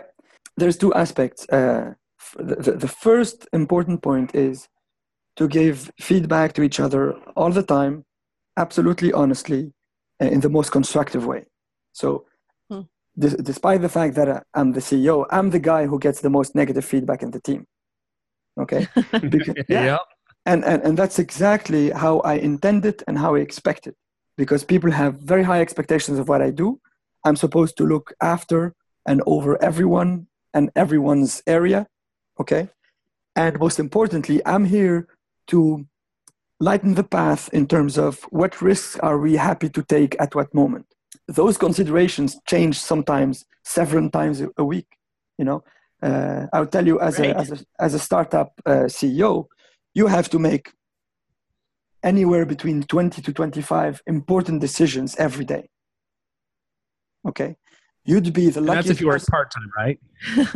there's 0.56 0.78
two 0.78 0.94
aspects. 0.94 1.50
Uh, 1.50 1.94
the, 2.38 2.74
the 2.86 2.88
first 2.88 3.48
important 3.54 4.02
point 4.02 4.34
is 4.36 4.70
to 5.36 5.48
give 5.48 5.92
feedback 6.00 6.54
to 6.54 6.62
each 6.62 6.80
other 6.80 7.14
all 7.36 7.52
the 7.52 7.64
time, 7.64 8.06
absolutely 8.56 9.12
honestly, 9.12 9.74
in 10.20 10.40
the 10.40 10.50
most 10.50 10.72
constructive 10.72 11.26
way. 11.26 11.46
So, 11.92 12.26
hmm. 12.70 12.82
d- 13.18 13.42
despite 13.42 13.82
the 13.82 13.90
fact 13.90 14.16
that 14.16 14.30
uh, 14.30 14.42
I'm 14.54 14.72
the 14.74 14.80
CEO, 14.80 15.26
I'm 15.32 15.50
the 15.50 15.60
guy 15.60 15.88
who 15.88 16.00
gets 16.00 16.22
the 16.22 16.30
most 16.30 16.56
negative 16.56 16.86
feedback 16.86 17.24
in 17.24 17.32
the 17.32 17.42
team. 17.42 17.66
Okay? 18.60 18.88
Because, 19.30 19.56
yeah. 19.68 19.86
yep. 19.86 20.02
And, 20.46 20.64
and, 20.66 20.84
and 20.84 20.98
that's 20.98 21.20
exactly 21.20 21.90
how 21.90 22.20
I 22.20 22.36
intended 22.36 23.04
and 23.08 23.18
how 23.18 23.36
I 23.36 23.40
expected. 23.40 23.96
Because 24.38 24.64
people 24.64 24.92
have 24.92 25.16
very 25.16 25.44
high 25.44 25.62
expectations 25.62 26.20
of 26.20 26.28
what 26.28 26.42
I 26.42 26.52
do. 26.52 26.80
I'm 27.24 27.36
supposed 27.36 27.78
to 27.78 27.86
look 27.86 28.14
after 28.22 28.74
and 29.06 29.22
over 29.26 29.62
everyone 29.62 30.28
and 30.54 30.72
everyone's 30.76 31.42
area. 31.48 31.88
Okay? 32.40 32.70
And 33.36 33.60
most 33.60 33.80
importantly, 33.80 34.42
I'm 34.46 34.66
here 34.66 35.08
to 35.48 35.86
lighten 36.60 36.94
the 36.96 37.04
path 37.04 37.50
in 37.54 37.68
terms 37.68 37.98
of 37.98 38.24
what 38.30 38.62
risks 38.62 38.98
are 39.00 39.18
we 39.18 39.36
happy 39.36 39.70
to 39.70 39.84
take 39.84 40.16
at 40.20 40.36
what 40.36 40.54
moment. 40.54 40.86
Those 41.28 41.58
considerations 41.58 42.40
change 42.48 42.80
sometimes 42.80 43.46
several 43.64 44.10
times 44.10 44.42
a 44.58 44.64
week. 44.64 44.88
You 45.38 45.46
know, 45.46 45.64
uh, 46.02 46.48
I'll 46.54 46.68
tell 46.68 46.86
you 46.86 47.00
as, 47.00 47.20
right. 47.20 47.32
a, 47.32 47.38
as, 47.38 47.52
a, 47.52 47.58
as 47.80 47.94
a 47.94 48.00
startup 48.00 48.54
uh, 48.66 48.88
CEO, 48.88 49.48
you 49.94 50.08
have 50.08 50.30
to 50.30 50.40
make 50.40 50.72
anywhere 52.04 52.46
between 52.46 52.84
20 52.84 53.22
to 53.22 53.34
25 53.34 54.02
important 54.08 54.62
decisions 54.62 55.16
every 55.16 55.46
day. 55.46 55.70
Okay, 57.28 57.56
you'd 58.04 58.34
be 58.34 58.50
the 58.50 58.62
luckiest. 58.62 58.88
That's 58.88 58.90
if 58.90 59.02
you 59.02 59.08
work 59.08 59.26
part 59.28 59.52
time, 59.52 59.72
right? 59.78 60.00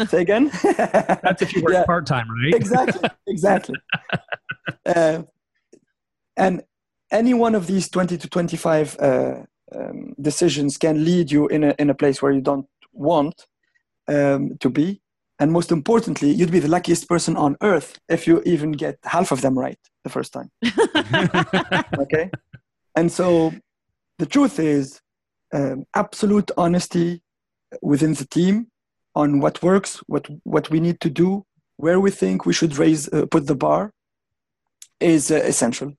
Say 0.09 0.21
again. 0.21 0.51
that's 0.63 1.41
if 1.41 1.55
you 1.55 1.61
work 1.61 1.73
yeah. 1.73 1.85
part 1.85 2.05
time, 2.05 2.27
right? 2.29 2.53
exactly. 2.53 3.09
Exactly. 3.25 3.75
uh, 4.85 5.23
and 6.35 6.63
any 7.11 7.33
one 7.33 7.55
of 7.55 7.67
these 7.67 7.89
20 7.89 8.17
to 8.17 8.27
25 8.27 8.97
uh, 8.99 9.35
um, 9.73 10.13
decisions 10.19 10.77
can 10.77 11.05
lead 11.05 11.31
you 11.31 11.47
in 11.47 11.63
a, 11.63 11.75
in 11.79 11.89
a 11.89 11.95
place 11.95 12.21
where 12.21 12.31
you 12.31 12.41
don't 12.41 12.67
want 12.91 13.47
um, 14.07 14.57
to 14.59 14.69
be. 14.69 15.01
And 15.39 15.51
most 15.51 15.71
importantly, 15.71 16.31
you'd 16.31 16.51
be 16.51 16.59
the 16.59 16.67
luckiest 16.67 17.07
person 17.07 17.37
on 17.37 17.57
earth 17.61 17.99
if 18.09 18.25
you 18.25 18.41
even 18.45 18.71
get 18.71 18.97
half 19.03 19.31
of 19.31 19.41
them 19.41 19.57
right 19.57 19.77
the 20.03 20.09
first 20.09 20.33
time. 20.33 20.49
okay? 21.99 22.29
And 22.95 23.11
so 23.11 23.53
the 24.17 24.25
truth 24.25 24.59
is 24.59 24.99
um, 25.53 25.85
absolute 25.95 26.49
honesty 26.57 27.21
within 27.81 28.13
the 28.13 28.25
team 28.25 28.67
on 29.15 29.39
what 29.39 29.61
works, 29.61 29.97
what, 30.07 30.27
what 30.43 30.69
we 30.69 30.79
need 30.79 30.99
to 31.01 31.09
do, 31.09 31.45
where 31.77 31.99
we 31.99 32.09
think 32.09 32.45
we 32.45 32.53
should 32.53 32.77
raise, 32.77 33.11
uh, 33.13 33.25
put 33.29 33.45
the 33.45 33.55
bar 33.55 33.91
is 34.99 35.29
uh, 35.29 35.35
essential. 35.35 35.93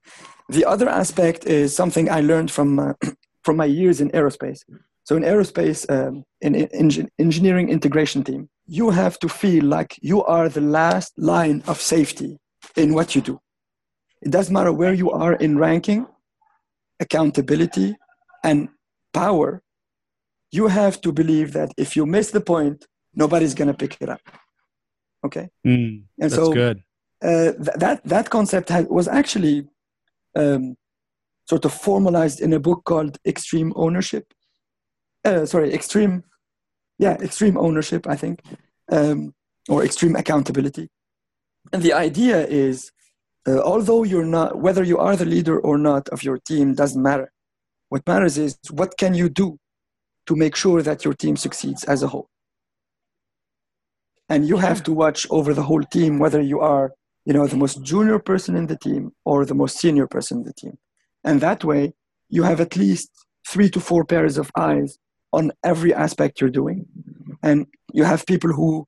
The 0.49 0.65
other 0.65 0.89
aspect 0.89 1.45
is 1.45 1.77
something 1.77 2.11
I 2.11 2.21
learned 2.21 2.51
from, 2.51 2.79
uh, 2.79 2.95
from 3.45 3.57
my 3.57 3.67
years 3.67 4.01
in 4.01 4.11
aerospace. 4.11 4.61
So 5.05 5.17
in 5.17 5.23
aerospace, 5.23 5.89
um, 5.89 6.25
in, 6.41 6.55
in 6.55 7.09
engineering 7.19 7.69
integration 7.71 8.25
team, 8.25 8.49
you 8.69 8.91
have 8.91 9.19
to 9.19 9.29
feel 9.29 9.65
like 9.65 9.99
you 10.03 10.23
are 10.25 10.49
the 10.51 10.61
last 10.61 11.19
line 11.19 11.63
of 11.67 11.81
safety 11.81 12.39
in 12.77 12.93
what 12.93 13.15
you 13.15 13.23
do. 13.23 13.41
It 14.21 14.31
doesn't 14.31 14.53
matter 14.53 14.73
where 14.73 14.93
you 14.93 15.11
are 15.11 15.33
in 15.33 15.59
ranking, 15.59 16.07
accountability, 17.01 17.97
and 18.45 18.69
power. 19.15 19.63
You 20.53 20.69
have 20.69 21.01
to 21.01 21.13
believe 21.13 21.53
that 21.55 21.73
if 21.79 21.97
you 21.97 22.05
miss 22.05 22.31
the 22.31 22.43
point, 22.43 22.87
nobody's 23.15 23.55
going 23.55 23.69
to 23.69 23.75
pick 23.75 23.97
it 24.01 24.11
up. 24.11 24.21
Okay. 25.25 25.49
Mm, 25.67 26.03
and 26.21 26.31
so 26.31 26.53
good. 26.53 26.83
Uh, 27.23 27.53
th- 27.53 27.79
that 27.79 28.05
that 28.05 28.31
concept 28.31 28.69
had, 28.69 28.89
was 28.89 29.09
actually 29.09 29.67
um, 30.37 30.77
sort 31.49 31.65
of 31.65 31.73
formalized 31.73 32.41
in 32.41 32.53
a 32.53 32.61
book 32.61 32.85
called 32.85 33.19
Extreme 33.27 33.73
Ownership. 33.77 34.33
Uh, 35.25 35.47
sorry, 35.47 35.73
Extreme, 35.73 36.23
yeah, 36.99 37.15
Extreme 37.15 37.57
Ownership, 37.59 38.07
I 38.07 38.17
think, 38.17 38.41
um, 38.91 39.35
or 39.69 39.85
Extreme 39.85 40.17
Accountability. 40.17 40.89
And 41.73 41.83
the 41.83 41.93
idea 41.93 42.47
is, 42.47 42.91
uh, 43.47 43.61
although 43.61 44.03
you're 44.03 44.25
not, 44.25 44.59
whether 44.59 44.83
you 44.83 44.99
are 44.99 45.17
the 45.17 45.25
leader 45.25 45.59
or 45.59 45.79
not 45.79 46.09
of 46.09 46.23
your 46.23 46.39
team 46.39 46.75
doesn't 46.75 47.03
matter. 47.03 47.31
What 47.89 48.07
matters 48.07 48.37
is 48.37 48.59
what 48.71 48.99
can 48.99 49.15
you 49.15 49.29
do 49.29 49.59
to 50.27 50.37
make 50.37 50.55
sure 50.55 50.83
that 50.83 51.05
your 51.05 51.15
team 51.15 51.37
succeeds 51.37 51.85
as 51.85 52.03
a 52.03 52.09
whole. 52.09 52.29
And 54.29 54.47
you 54.47 54.59
have 54.59 54.83
to 54.83 54.93
watch 54.93 55.27
over 55.31 55.55
the 55.55 55.63
whole 55.63 55.85
team, 55.85 56.19
whether 56.19 56.41
you 56.41 56.61
are 56.61 56.93
you 57.29 57.35
know, 57.35 57.47
the 57.47 57.59
most 57.59 57.83
junior 57.83 58.19
person 58.19 58.57
in 58.57 58.69
the 58.69 58.79
team 58.79 59.13
or 59.27 59.45
the 59.45 59.55
most 59.55 59.79
senior 59.79 60.07
person 60.07 60.39
in 60.39 60.45
the 60.45 60.53
team. 60.55 60.79
And 61.23 61.43
that 61.43 61.63
way, 61.63 61.93
you 62.31 62.45
have 62.45 62.59
at 62.59 62.75
least 62.75 63.11
three 63.47 63.69
to 63.69 63.81
four 63.81 64.07
pairs 64.07 64.39
of 64.39 64.51
eyes 64.57 64.99
on 65.33 65.53
every 65.65 65.93
aspect 65.95 66.41
you're 66.41 66.51
doing. 66.51 66.87
And 67.43 67.67
you 67.93 68.05
have 68.05 68.27
people 68.27 68.53
who 68.53 68.87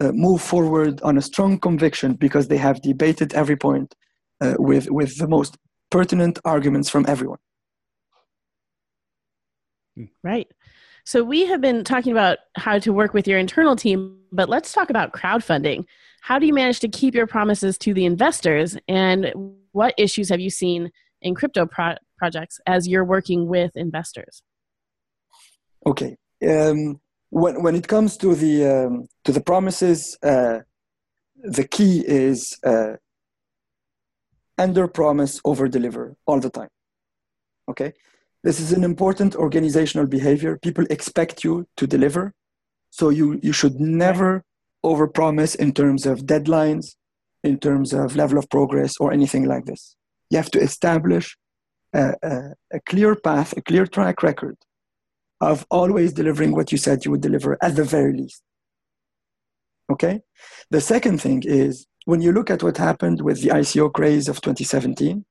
uh, 0.00 0.12
move 0.12 0.40
forward 0.40 1.00
on 1.02 1.18
a 1.18 1.22
strong 1.22 1.58
conviction 1.58 2.14
because 2.14 2.48
they 2.48 2.56
have 2.56 2.80
debated 2.80 3.34
every 3.34 3.56
point 3.56 3.94
uh, 4.40 4.54
with, 4.58 4.90
with 4.90 5.18
the 5.18 5.28
most 5.28 5.56
pertinent 5.90 6.38
arguments 6.44 6.88
from 6.88 7.04
everyone. 7.08 7.38
Right. 10.22 10.48
So 11.04 11.24
we 11.24 11.46
have 11.46 11.60
been 11.60 11.84
talking 11.84 12.12
about 12.12 12.38
how 12.56 12.78
to 12.78 12.92
work 12.92 13.12
with 13.12 13.26
your 13.26 13.38
internal 13.38 13.76
team, 13.76 14.18
but 14.32 14.48
let's 14.48 14.72
talk 14.72 14.90
about 14.90 15.12
crowdfunding. 15.12 15.84
How 16.22 16.38
do 16.38 16.46
you 16.46 16.54
manage 16.54 16.80
to 16.80 16.88
keep 16.88 17.14
your 17.14 17.26
promises 17.26 17.76
to 17.78 17.92
the 17.92 18.04
investors? 18.04 18.76
And 18.86 19.32
what 19.72 19.94
issues 19.98 20.28
have 20.28 20.40
you 20.40 20.50
seen 20.50 20.90
in 21.22 21.34
crypto 21.34 21.66
pro- 21.66 21.96
projects 22.18 22.60
as 22.66 22.86
you're 22.86 23.04
working 23.04 23.48
with 23.48 23.76
investors? 23.76 24.42
Okay. 25.86 26.16
Um, 26.46 27.00
when, 27.30 27.62
when 27.62 27.74
it 27.74 27.88
comes 27.88 28.16
to 28.18 28.34
the, 28.34 28.66
um, 28.66 29.08
to 29.24 29.32
the 29.32 29.40
promises, 29.40 30.16
uh, 30.22 30.60
the 31.42 31.66
key 31.66 32.04
is 32.06 32.58
uh, 32.64 32.96
under 34.58 34.88
promise, 34.88 35.40
over 35.44 35.68
deliver 35.68 36.16
all 36.26 36.40
the 36.40 36.50
time. 36.50 36.68
Okay. 37.68 37.92
This 38.42 38.58
is 38.58 38.72
an 38.72 38.84
important 38.84 39.36
organizational 39.36 40.06
behavior. 40.06 40.58
People 40.58 40.84
expect 40.90 41.44
you 41.44 41.66
to 41.76 41.86
deliver. 41.86 42.32
So 42.90 43.10
you, 43.10 43.38
you 43.42 43.52
should 43.52 43.80
never 43.80 44.42
over 44.82 45.06
promise 45.06 45.54
in 45.54 45.72
terms 45.72 46.06
of 46.06 46.20
deadlines, 46.20 46.96
in 47.44 47.58
terms 47.58 47.92
of 47.92 48.16
level 48.16 48.38
of 48.38 48.48
progress, 48.48 48.94
or 48.98 49.12
anything 49.12 49.44
like 49.44 49.66
this. 49.66 49.94
You 50.30 50.38
have 50.38 50.50
to 50.52 50.60
establish 50.60 51.36
a, 51.92 52.14
a, 52.22 52.40
a 52.72 52.80
clear 52.88 53.14
path, 53.14 53.54
a 53.56 53.62
clear 53.62 53.86
track 53.86 54.22
record 54.22 54.56
of 55.40 55.66
always 55.70 56.12
delivering 56.12 56.52
what 56.52 56.70
you 56.72 56.78
said 56.78 57.04
you 57.04 57.10
would 57.10 57.20
deliver 57.20 57.56
at 57.62 57.76
the 57.76 57.84
very 57.84 58.12
least. 58.12 58.42
Okay? 59.90 60.20
The 60.70 60.80
second 60.80 61.20
thing 61.20 61.42
is 61.44 61.86
when 62.04 62.20
you 62.20 62.32
look 62.32 62.50
at 62.50 62.62
what 62.62 62.76
happened 62.76 63.22
with 63.22 63.42
the 63.42 63.48
ICO 63.48 63.92
craze 63.92 64.28
of 64.28 64.40
2017, 64.40 65.24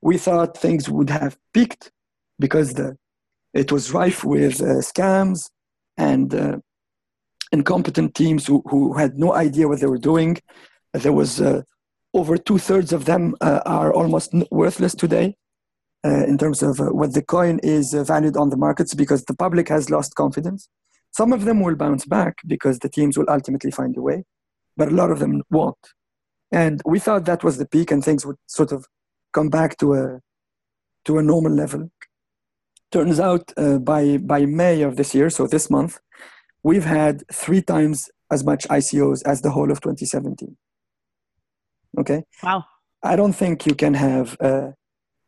we 0.00 0.18
thought 0.18 0.56
things 0.56 0.88
would 0.88 1.10
have 1.10 1.36
peaked 1.52 1.90
because 2.38 2.74
the, 2.74 2.96
it 3.52 3.72
was 3.72 3.92
rife 3.92 4.24
with 4.24 4.60
uh, 4.60 4.80
scams 4.80 5.50
and 5.96 6.34
uh, 6.34 6.58
incompetent 7.50 8.14
teams 8.14 8.46
who, 8.46 8.62
who 8.66 8.92
had 8.94 9.18
no 9.18 9.34
idea 9.34 9.66
what 9.66 9.80
they 9.80 9.86
were 9.86 9.98
doing. 9.98 10.38
There 10.92 11.12
was 11.12 11.40
uh, 11.40 11.62
over 12.14 12.38
two 12.38 12.58
thirds 12.58 12.92
of 12.92 13.04
them 13.04 13.34
uh, 13.40 13.60
are 13.66 13.92
almost 13.92 14.32
worthless 14.50 14.94
today 14.94 15.36
uh, 16.04 16.24
in 16.26 16.38
terms 16.38 16.62
of 16.62 16.80
uh, 16.80 16.86
what 16.86 17.14
the 17.14 17.22
coin 17.22 17.58
is 17.62 17.94
uh, 17.94 18.04
valued 18.04 18.36
on 18.36 18.50
the 18.50 18.56
markets 18.56 18.94
because 18.94 19.24
the 19.24 19.34
public 19.34 19.68
has 19.68 19.90
lost 19.90 20.14
confidence. 20.14 20.68
Some 21.10 21.32
of 21.32 21.44
them 21.44 21.60
will 21.60 21.74
bounce 21.74 22.04
back 22.04 22.36
because 22.46 22.78
the 22.78 22.88
teams 22.88 23.16
will 23.16 23.28
ultimately 23.28 23.70
find 23.70 23.96
a 23.96 24.02
way, 24.02 24.24
but 24.76 24.88
a 24.88 24.94
lot 24.94 25.10
of 25.10 25.18
them 25.18 25.42
won't. 25.50 25.76
And 26.52 26.80
we 26.86 26.98
thought 26.98 27.24
that 27.24 27.44
was 27.44 27.58
the 27.58 27.66
peak 27.66 27.90
and 27.90 28.04
things 28.04 28.24
would 28.24 28.36
sort 28.46 28.72
of 28.72 28.86
come 29.32 29.48
back 29.48 29.76
to 29.78 29.94
a 29.94 30.20
to 31.04 31.18
a 31.18 31.22
normal 31.22 31.52
level. 31.52 31.90
Turns 32.90 33.20
out 33.20 33.52
uh, 33.56 33.78
by 33.78 34.18
by 34.18 34.46
May 34.46 34.82
of 34.82 34.96
this 34.96 35.14
year, 35.14 35.30
so 35.30 35.46
this 35.46 35.68
month, 35.70 35.98
we've 36.62 36.84
had 36.84 37.22
three 37.32 37.62
times 37.62 38.08
as 38.30 38.44
much 38.44 38.66
ICOs 38.68 39.22
as 39.26 39.42
the 39.42 39.50
whole 39.50 39.70
of 39.70 39.80
2017. 39.80 40.56
Okay. 41.98 42.22
Wow. 42.42 42.64
I 43.02 43.16
don't 43.16 43.32
think 43.32 43.66
you 43.66 43.74
can 43.74 43.94
have, 43.94 44.36
uh, 44.40 44.72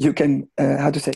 you 0.01 0.15
can, 0.15 0.49
uh, 0.59 0.79
how 0.79 0.91
to 0.91 0.99
say, 0.99 1.13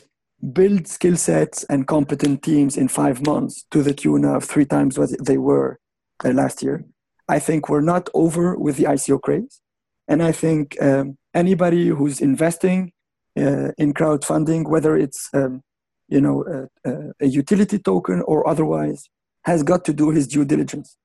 build 0.53 0.87
skill 0.87 1.17
sets 1.17 1.65
and 1.65 1.87
competent 1.87 2.43
teams 2.43 2.77
in 2.77 2.87
five 2.87 3.25
months 3.27 3.65
to 3.71 3.83
the 3.83 3.95
tune 3.95 4.27
of 4.27 4.45
three 4.45 4.67
times 4.67 4.99
what 4.99 5.11
they 5.25 5.39
were 5.39 5.79
uh, 6.23 6.29
last 6.29 6.63
year. 6.63 6.85
I 7.27 7.39
think 7.39 7.69
we're 7.69 7.81
not 7.95 8.11
over 8.13 8.57
with 8.57 8.77
the 8.77 8.85
ICO 8.85 9.21
craze. 9.23 9.61
And 10.07 10.23
I 10.23 10.33
think 10.33 10.81
um, 10.83 11.17
anybody 11.33 11.89
who's 11.89 12.21
investing 12.21 12.93
uh, 13.39 13.71
in 13.79 13.95
crowdfunding, 13.95 14.69
whether 14.69 14.97
it's 14.97 15.31
um, 15.33 15.63
you 16.09 16.21
know 16.21 16.69
a, 16.85 17.15
a, 17.21 17.27
utility 17.27 17.79
token 17.79 18.21
or 18.27 18.47
otherwise, 18.47 19.09
has 19.45 19.63
got 19.63 19.87
to 19.87 19.95
do 19.95 20.11
his 20.11 20.29
due 20.29 20.45
diligence. 20.45 20.99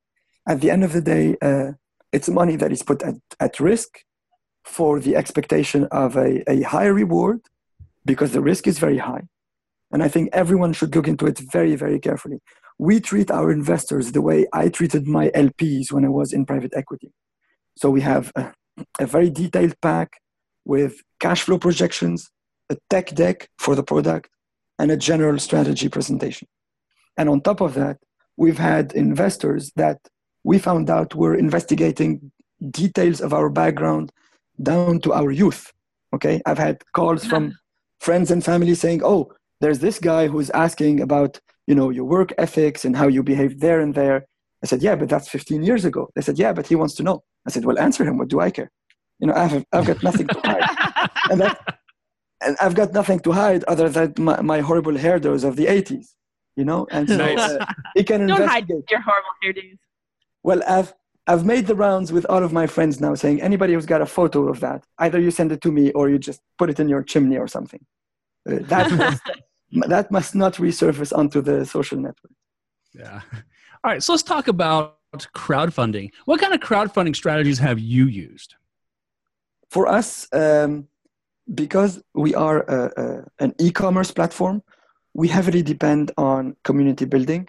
At 0.46 0.60
the 0.60 0.70
end 0.70 0.84
of 0.84 0.92
the 0.92 1.02
day, 1.02 1.38
uh, 1.42 1.72
it's 2.12 2.28
money 2.28 2.58
that 2.58 2.74
is 2.74 2.84
put 2.84 3.02
at, 3.04 3.16
at 3.40 3.62
risk 3.62 4.02
for 4.66 5.00
the 5.00 5.16
expectation 5.16 5.86
of 5.86 6.18
a, 6.18 6.44
a 6.52 6.62
high 6.64 6.88
reward 6.88 7.40
because 8.06 8.32
the 8.32 8.42
risk 8.42 8.68
is 8.68 8.80
very 8.80 8.98
high. 8.98 9.24
And 9.92 10.04
I 10.04 10.08
think 10.08 10.30
everyone 10.32 10.74
should 10.74 10.96
look 10.96 11.08
into 11.08 11.26
it 11.26 11.40
very, 11.40 11.76
very 11.76 12.00
carefully. 12.00 12.40
We 12.78 13.00
treat 13.00 13.32
our 13.32 13.52
investors 13.52 14.12
the 14.12 14.22
way 14.22 14.48
I 14.54 14.70
treated 14.70 15.08
my 15.08 15.30
LPs 15.30 15.92
when 15.92 16.06
I 16.06 16.10
was 16.10 16.32
in 16.32 16.46
private 16.46 16.74
equity. 16.76 17.12
So 17.76 17.90
we 17.90 18.02
have 18.02 18.32
a, 18.36 18.54
a 19.00 19.06
very 19.06 19.30
detailed 19.30 19.76
pack 19.82 20.22
with 20.66 21.02
cash 21.20 21.42
flow 21.42 21.58
projections, 21.58 22.30
a 22.70 22.78
tech 22.90 23.14
deck 23.16 23.50
for 23.58 23.76
the 23.76 23.84
product, 23.84 24.30
and 24.78 24.92
a 24.92 24.98
general 24.98 25.40
strategy 25.40 25.90
presentation. 25.90 26.48
And 27.18 27.28
on 27.28 27.42
top 27.42 27.60
of 27.60 27.74
that, 27.74 27.98
we've 28.38 28.58
had 28.58 28.94
investors 28.94 29.72
that 29.76 30.00
we 30.44 30.58
found 30.58 30.90
out 30.90 31.16
were 31.16 31.36
investigating 31.36 32.32
details 32.72 33.20
of 33.22 33.34
our 33.34 33.50
background 33.50 34.12
down 34.62 35.00
to 35.02 35.14
our 35.14 35.32
youth. 35.32 35.72
Okay, 36.14 36.42
I've 36.46 36.58
had 36.58 36.84
calls 36.94 37.26
from 37.26 37.54
friends 38.00 38.32
and 38.32 38.44
family 38.44 38.76
saying, 38.76 39.02
"Oh, 39.04 39.32
there's 39.62 39.80
this 39.80 40.00
guy 40.00 40.28
who's 40.28 40.50
asking 40.52 41.02
about 41.02 41.40
you 41.68 41.76
know 41.76 41.90
your 41.90 42.06
work 42.06 42.34
ethics 42.38 42.86
and 42.86 42.96
how 42.96 43.08
you 43.08 43.24
behave 43.24 43.60
there 43.60 43.80
and 43.80 43.94
there." 43.94 44.26
I 44.64 44.68
said, 44.68 44.82
"Yeah, 44.82 44.96
but 44.96 45.10
that's 45.10 45.30
15 45.30 45.64
years 45.64 45.86
ago." 45.86 46.10
They 46.16 46.22
said, 46.22 46.40
"Yeah, 46.40 46.54
but 46.54 46.68
he 46.68 46.76
wants 46.76 46.96
to 46.96 47.04
know." 47.04 47.24
I 47.48 47.52
said, 47.52 47.66
"Well, 47.66 47.80
answer 47.80 48.04
him. 48.04 48.18
What 48.18 48.30
do 48.30 48.40
I 48.40 48.52
care? 48.52 48.72
You 49.20 49.28
know, 49.28 49.34
I've 49.34 49.64
I've 49.74 49.86
got 49.86 50.04
nothing 50.04 50.28
to 50.28 50.40
hide, 50.44 51.10
and 51.32 51.42
that, 51.42 51.80
and 52.42 52.58
I've 52.62 52.76
got 52.76 52.94
nothing 52.94 53.20
to 53.22 53.32
hide 53.32 53.64
other 53.66 53.90
than 53.90 54.14
my, 54.18 54.42
my 54.42 54.60
horrible 54.62 54.94
hairdos 54.94 55.44
of 55.44 55.56
the 55.56 55.66
80s 55.66 56.08
you 56.60 56.66
know, 56.66 56.86
and 56.92 57.08
so 57.08 57.24
uh, 57.24 57.66
he 57.96 58.04
can 58.04 58.20
Don't 58.28 58.42
investigate. 58.42 58.50
hide 58.50 58.92
your 58.92 59.02
horrible 59.02 59.36
hairdos. 59.42 59.78
Well, 60.44 60.62
I've 60.68 60.94
I've 61.30 61.46
made 61.46 61.68
the 61.68 61.76
rounds 61.76 62.12
with 62.12 62.26
all 62.28 62.44
of 62.44 62.52
my 62.52 62.66
friends 62.66 63.00
now, 63.00 63.14
saying 63.14 63.40
anybody 63.40 63.74
who's 63.74 63.86
got 63.86 64.02
a 64.02 64.08
photo 64.08 64.50
of 64.50 64.62
that, 64.62 64.84
either 64.98 65.20
you 65.20 65.30
send 65.30 65.52
it 65.52 65.62
to 65.62 65.72
me 65.72 65.92
or 65.92 66.10
you 66.10 66.18
just 66.18 66.42
put 66.58 66.72
it 66.72 66.80
in 66.80 66.90
your 66.90 67.04
chimney 67.04 67.38
or 67.38 67.48
something. 67.48 67.86
Uh, 68.50 68.58
that 68.74 68.92
must, 69.04 69.22
that 69.88 70.10
must 70.10 70.34
not 70.34 70.56
resurface 70.56 71.16
onto 71.16 71.40
the 71.40 71.68
social 71.68 72.00
network. 72.00 72.34
Yeah. 72.94 73.22
All 73.84 73.92
right. 73.92 74.02
So 74.02 74.14
let's 74.14 74.24
talk 74.24 74.48
about 74.48 74.98
crowdfunding. 75.36 76.10
What 76.26 76.42
kind 76.42 76.52
of 76.52 76.62
crowdfunding 76.62 77.16
strategies 77.16 77.60
have 77.60 77.78
you 77.78 78.06
used? 78.08 78.56
For 79.70 79.86
us, 79.88 80.28
um, 80.34 80.88
because 81.54 82.02
we 82.16 82.34
are 82.34 82.62
a, 82.62 82.80
a, 83.04 83.44
an 83.46 83.54
e-commerce 83.60 84.10
platform, 84.10 84.64
we 85.14 85.28
heavily 85.28 85.62
depend 85.62 86.12
on 86.18 86.56
community 86.64 87.06
building. 87.06 87.48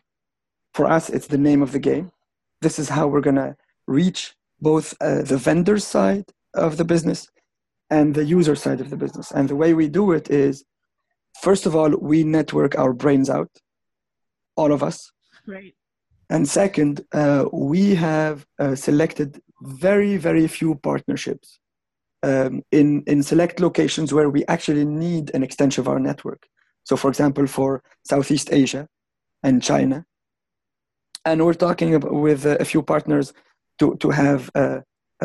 For 0.75 0.85
us, 0.85 1.09
it's 1.09 1.29
the 1.29 1.39
name 1.39 1.63
of 1.63 1.73
the 1.73 1.79
game. 1.79 2.13
This 2.61 2.79
is 2.79 2.91
how 2.91 3.07
we're 3.09 3.23
gonna 3.23 3.57
reach 3.91 4.21
both 4.61 4.87
uh, 5.01 5.23
the 5.23 5.41
vendor 5.49 5.79
side 5.79 6.27
of 6.55 6.77
the 6.77 6.85
business 6.85 7.29
and 7.91 8.15
the 8.15 8.25
user 8.25 8.55
side 8.55 8.81
of 8.81 8.89
the 8.91 8.97
business. 9.05 9.31
And 9.33 9.49
the 9.49 9.57
way 9.63 9.75
we 9.75 9.89
do 9.89 10.13
it 10.13 10.31
is, 10.31 10.65
first 11.47 11.67
of 11.67 11.75
all, 11.75 11.91
we 11.91 12.19
network 12.39 12.79
our 12.79 12.93
brains 12.93 13.29
out, 13.29 13.51
all 14.57 14.73
of 14.73 14.83
us. 14.83 15.11
Right. 15.47 15.75
And 16.29 16.49
second, 16.49 16.95
uh, 17.13 17.45
we 17.53 17.97
have 17.97 18.47
uh, 18.59 18.77
selected 18.77 19.41
very, 19.63 20.17
very 20.17 20.47
few 20.47 20.77
partnerships 20.77 21.59
um, 22.23 22.63
in, 22.71 23.03
in 23.07 23.23
select 23.23 23.59
locations 23.59 24.13
where 24.13 24.31
we 24.31 24.45
actually 24.47 24.85
need 24.85 25.25
an 25.35 25.43
extension 25.43 25.81
of 25.83 25.89
our 25.89 25.99
network. 25.99 26.47
So, 26.85 26.97
for 26.97 27.09
example, 27.09 27.47
for 27.47 27.83
Southeast 28.05 28.49
Asia 28.53 28.87
and 29.43 29.63
China. 29.63 30.05
And 31.25 31.45
we're 31.45 31.55
talking 31.55 31.95
about, 31.95 32.13
with 32.13 32.47
a 32.47 32.65
few 32.65 32.83
partners 32.83 33.33
to, 33.81 33.97
to 33.97 34.11
have 34.11 34.51
uh, 34.55 34.81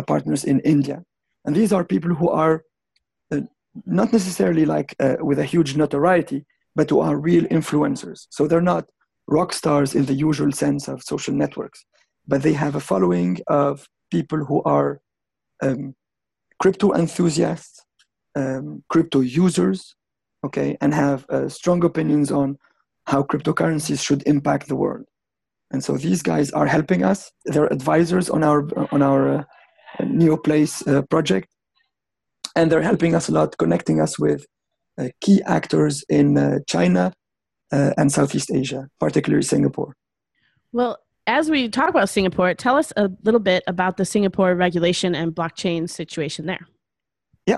partners 0.08 0.44
in 0.44 0.60
India. 0.62 1.04
And 1.46 1.56
these 1.56 1.72
are 1.72 1.86
people 1.86 2.14
who 2.16 2.30
are 2.30 2.64
uh, 3.32 3.42
not 3.86 4.12
necessarily 4.12 4.66
like 4.66 4.96
uh, 5.00 5.18
with 5.20 5.40
a 5.40 5.46
huge 5.46 5.76
notoriety, 5.76 6.46
but 6.76 6.90
who 6.90 7.00
are 7.00 7.18
real 7.18 7.46
influencers. 7.46 8.28
So 8.30 8.48
they're 8.48 8.62
not 8.62 8.86
rock 9.28 9.54
stars 9.54 9.96
in 9.96 10.06
the 10.06 10.14
usual 10.14 10.52
sense 10.52 10.88
of 10.88 11.04
social 11.04 11.34
networks, 11.34 11.86
but 12.28 12.42
they 12.42 12.54
have 12.54 12.76
a 12.76 12.80
following 12.80 13.40
of 13.48 13.88
people 14.12 14.44
who 14.46 14.64
are 14.64 15.00
um, 15.62 15.96
crypto 16.60 16.94
enthusiasts, 16.94 17.86
um, 18.36 18.84
crypto 18.90 19.20
users, 19.20 19.96
okay, 20.46 20.78
and 20.82 20.94
have 20.94 21.26
uh, 21.30 21.50
strong 21.50 21.84
opinions 21.84 22.32
on 22.32 22.58
how 23.08 23.24
cryptocurrencies 23.24 24.04
should 24.04 24.24
impact 24.26 24.68
the 24.68 24.76
world. 24.76 25.06
And 25.72 25.84
so 25.84 25.98
these 25.98 26.22
guys 26.22 26.52
are 26.52 26.68
helping 26.68 27.04
us. 27.04 27.32
They're 27.46 27.72
advisors 27.72 28.30
on 28.30 28.44
our 28.44 28.68
on 28.94 29.02
our 29.02 29.40
uh, 29.40 29.44
Neoplace 30.02 30.88
uh, 30.88 31.02
project, 31.04 31.48
and 32.56 32.72
they're 32.72 32.82
helping 32.82 33.16
us 33.16 33.30
a 33.30 33.32
lot, 33.32 33.58
connecting 33.58 34.00
us 34.00 34.20
with 34.20 34.46
uh, 34.98 35.10
key 35.22 35.42
actors 35.46 36.04
in 36.10 36.38
uh, 36.38 36.60
China 36.68 37.12
uh, 37.72 37.92
and 37.98 38.12
Southeast 38.12 38.52
Asia, 38.54 38.88
particularly 39.00 39.44
Singapore. 39.44 39.96
Well, 40.72 40.98
as 41.28 41.50
we 41.50 41.70
talk 41.70 41.90
about 41.90 42.10
Singapore, 42.10 42.54
tell 42.54 42.76
us 42.76 42.94
a 42.96 43.10
little 43.24 43.40
bit 43.40 43.64
about 43.68 43.98
the 43.98 44.06
Singapore 44.06 44.56
regulation 44.56 45.16
and 45.16 45.34
blockchain 45.34 45.90
situation 45.90 46.46
there. 46.46 46.68
Yeah. 47.46 47.58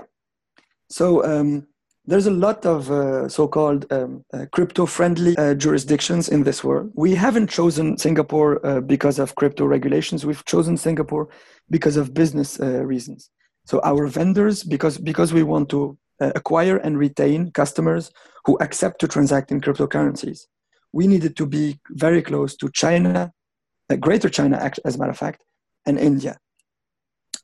So 0.88 1.24
um, 1.24 1.66
there's 2.08 2.26
a 2.26 2.30
lot 2.46 2.64
of 2.64 2.90
uh, 2.90 3.28
so-called 3.28 3.84
um, 3.92 4.24
uh, 4.32 4.46
crypto-friendly 4.50 5.36
uh, 5.36 5.52
jurisdictions 5.52 6.30
in 6.30 6.42
this 6.42 6.64
world. 6.64 6.90
We 6.94 7.14
haven't 7.14 7.50
chosen 7.50 7.98
Singapore 7.98 8.64
uh, 8.66 8.80
because 8.80 9.18
of 9.18 9.34
crypto 9.34 9.66
regulations. 9.66 10.24
We've 10.24 10.44
chosen 10.46 10.78
Singapore 10.78 11.28
because 11.68 11.98
of 11.98 12.14
business 12.14 12.58
uh, 12.60 12.82
reasons. 12.92 13.28
So 13.66 13.82
our 13.84 14.06
vendors, 14.06 14.64
because 14.64 14.96
because 14.96 15.34
we 15.34 15.42
want 15.42 15.68
to 15.68 15.98
uh, 16.22 16.32
acquire 16.34 16.78
and 16.78 16.96
retain 16.98 17.50
customers 17.50 18.10
who 18.46 18.56
accept 18.66 19.00
to 19.00 19.08
transact 19.08 19.52
in 19.52 19.60
cryptocurrencies, 19.60 20.46
we 20.92 21.06
needed 21.06 21.36
to 21.36 21.44
be 21.44 21.78
very 21.90 22.22
close 22.22 22.56
to 22.56 22.70
China, 22.70 23.32
Greater 24.00 24.30
China, 24.30 24.56
as 24.86 24.94
a 24.94 24.98
matter 24.98 25.10
of 25.10 25.18
fact, 25.18 25.44
and 25.84 25.98
India. 25.98 26.38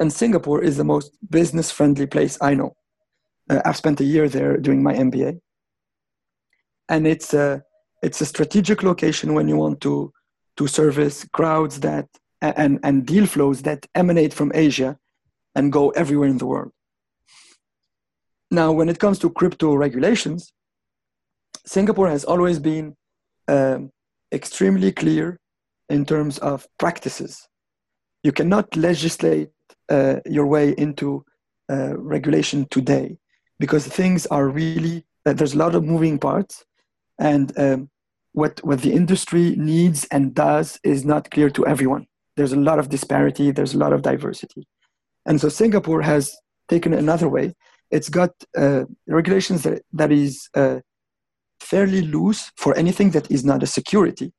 And 0.01 0.11
Singapore 0.11 0.63
is 0.65 0.79
the 0.79 0.85
most 0.85 1.11
business-friendly 1.31 2.07
place 2.07 2.39
I 2.41 2.55
know 2.55 2.75
uh, 3.51 3.61
I've 3.65 3.77
spent 3.77 4.01
a 4.01 4.05
year 4.05 4.29
there 4.29 4.57
doing 4.57 4.83
my 4.83 4.95
MBA, 4.95 5.41
and 6.89 7.07
it's 7.07 7.35
a 7.35 7.63
it's 8.03 8.21
a 8.21 8.27
strategic 8.27 8.83
location 8.83 9.35
when 9.35 9.49
you 9.49 9.57
want 9.57 9.81
to 9.83 10.13
to 10.57 10.67
service 10.67 11.27
crowds 11.33 11.81
that 11.81 12.07
and 12.41 12.79
and 12.83 13.07
deal 13.07 13.27
flows 13.27 13.63
that 13.63 13.87
emanate 13.95 14.35
from 14.35 14.53
Asia 14.55 14.99
and 15.55 15.73
go 15.73 15.91
everywhere 15.91 16.29
in 16.29 16.39
the 16.39 16.47
world. 16.47 16.73
Now, 18.51 18.73
when 18.73 18.89
it 18.89 18.99
comes 18.99 19.19
to 19.21 19.31
crypto 19.31 19.75
regulations, 19.75 20.53
Singapore 21.67 22.09
has 22.09 22.25
always 22.25 22.59
been 22.59 22.97
um, 23.49 23.91
extremely 24.33 24.93
clear 24.93 25.39
in 25.89 26.05
terms 26.05 26.39
of 26.39 26.67
practices. 26.79 27.49
You 28.23 28.33
cannot 28.33 28.77
legislate 28.77 29.51
uh, 29.89 30.21
your 30.25 30.47
way 30.47 30.71
into 30.79 31.25
uh, 31.71 31.97
regulation 31.99 32.67
today 32.71 33.19
because 33.59 33.87
things 33.87 34.27
are 34.27 34.49
really 34.49 35.05
uh, 35.27 35.33
there's 35.33 35.55
a 35.55 35.59
lot 35.59 35.75
of 35.75 35.85
moving 35.85 36.19
parts 36.19 36.65
and 37.19 37.57
um, 37.59 37.89
what 38.33 38.63
what 38.65 38.83
the 38.83 38.93
industry 38.93 39.55
needs 39.57 40.05
and 40.11 40.35
does 40.35 40.79
is 40.83 41.05
not 41.05 41.31
clear 41.31 41.51
to 41.51 41.67
everyone. 41.67 42.07
There's 42.37 42.53
a 42.53 42.57
lot 42.57 42.79
of 42.79 42.89
disparity 42.89 43.51
there's 43.51 43.75
a 43.75 43.79
lot 43.79 43.93
of 43.93 44.03
diversity. 44.03 44.67
And 45.27 45.41
so 45.41 45.49
singapore 45.49 46.03
has 46.03 46.37
taken 46.69 46.93
another 46.93 47.29
way. 47.29 47.55
It's 47.91 48.09
got 48.09 48.31
uh, 48.57 48.85
regulations 49.07 49.63
that, 49.63 49.83
that 49.93 50.11
is 50.11 50.49
uh, 50.55 50.81
fairly 51.61 52.03
loose 52.03 52.51
for 52.57 52.77
anything 52.77 53.11
that 53.11 53.31
is 53.31 53.45
not 53.45 53.63
a 53.63 53.67
security. 53.67 54.33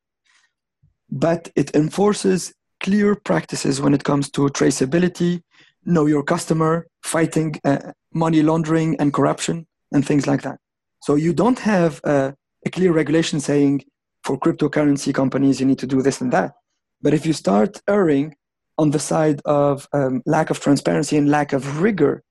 But 1.10 1.52
it 1.56 1.74
enforces 1.76 2.54
clear 2.84 3.16
practices 3.16 3.80
when 3.80 3.94
it 3.94 4.04
comes 4.04 4.30
to 4.32 4.42
traceability 4.50 5.42
know 5.86 6.06
your 6.08 6.24
customer, 6.24 6.88
fighting 7.04 7.56
uh, 7.64 7.92
money 8.16 8.42
laundering 8.42 8.96
and 9.00 9.14
corruption, 9.14 9.68
and 9.94 10.04
things 10.08 10.26
like 10.26 10.42
that. 10.42 10.58
So 11.04 11.14
you 11.16 11.34
don't 11.34 11.60
have 11.60 12.02
uh, 12.04 12.32
a 12.66 12.70
clear 12.72 12.92
regulation 12.92 13.40
saying 13.40 13.84
for 14.24 14.40
cryptocurrency 14.40 15.14
companies 15.14 15.60
you 15.60 15.68
need 15.68 15.78
to 15.80 15.88
do 15.88 16.02
this 16.02 16.22
and 16.22 16.32
that. 16.34 16.54
But 17.02 17.14
if 17.14 17.26
you 17.28 17.34
start 17.34 17.82
erring 17.88 18.36
on 18.78 18.90
the 18.92 19.00
side 19.00 19.40
of 19.46 19.88
um, 19.94 20.24
lack 20.26 20.50
of 20.50 20.60
transparency 20.60 21.16
and 21.18 21.30
lack 21.30 21.54
of 21.54 21.82
rigor 21.82 22.24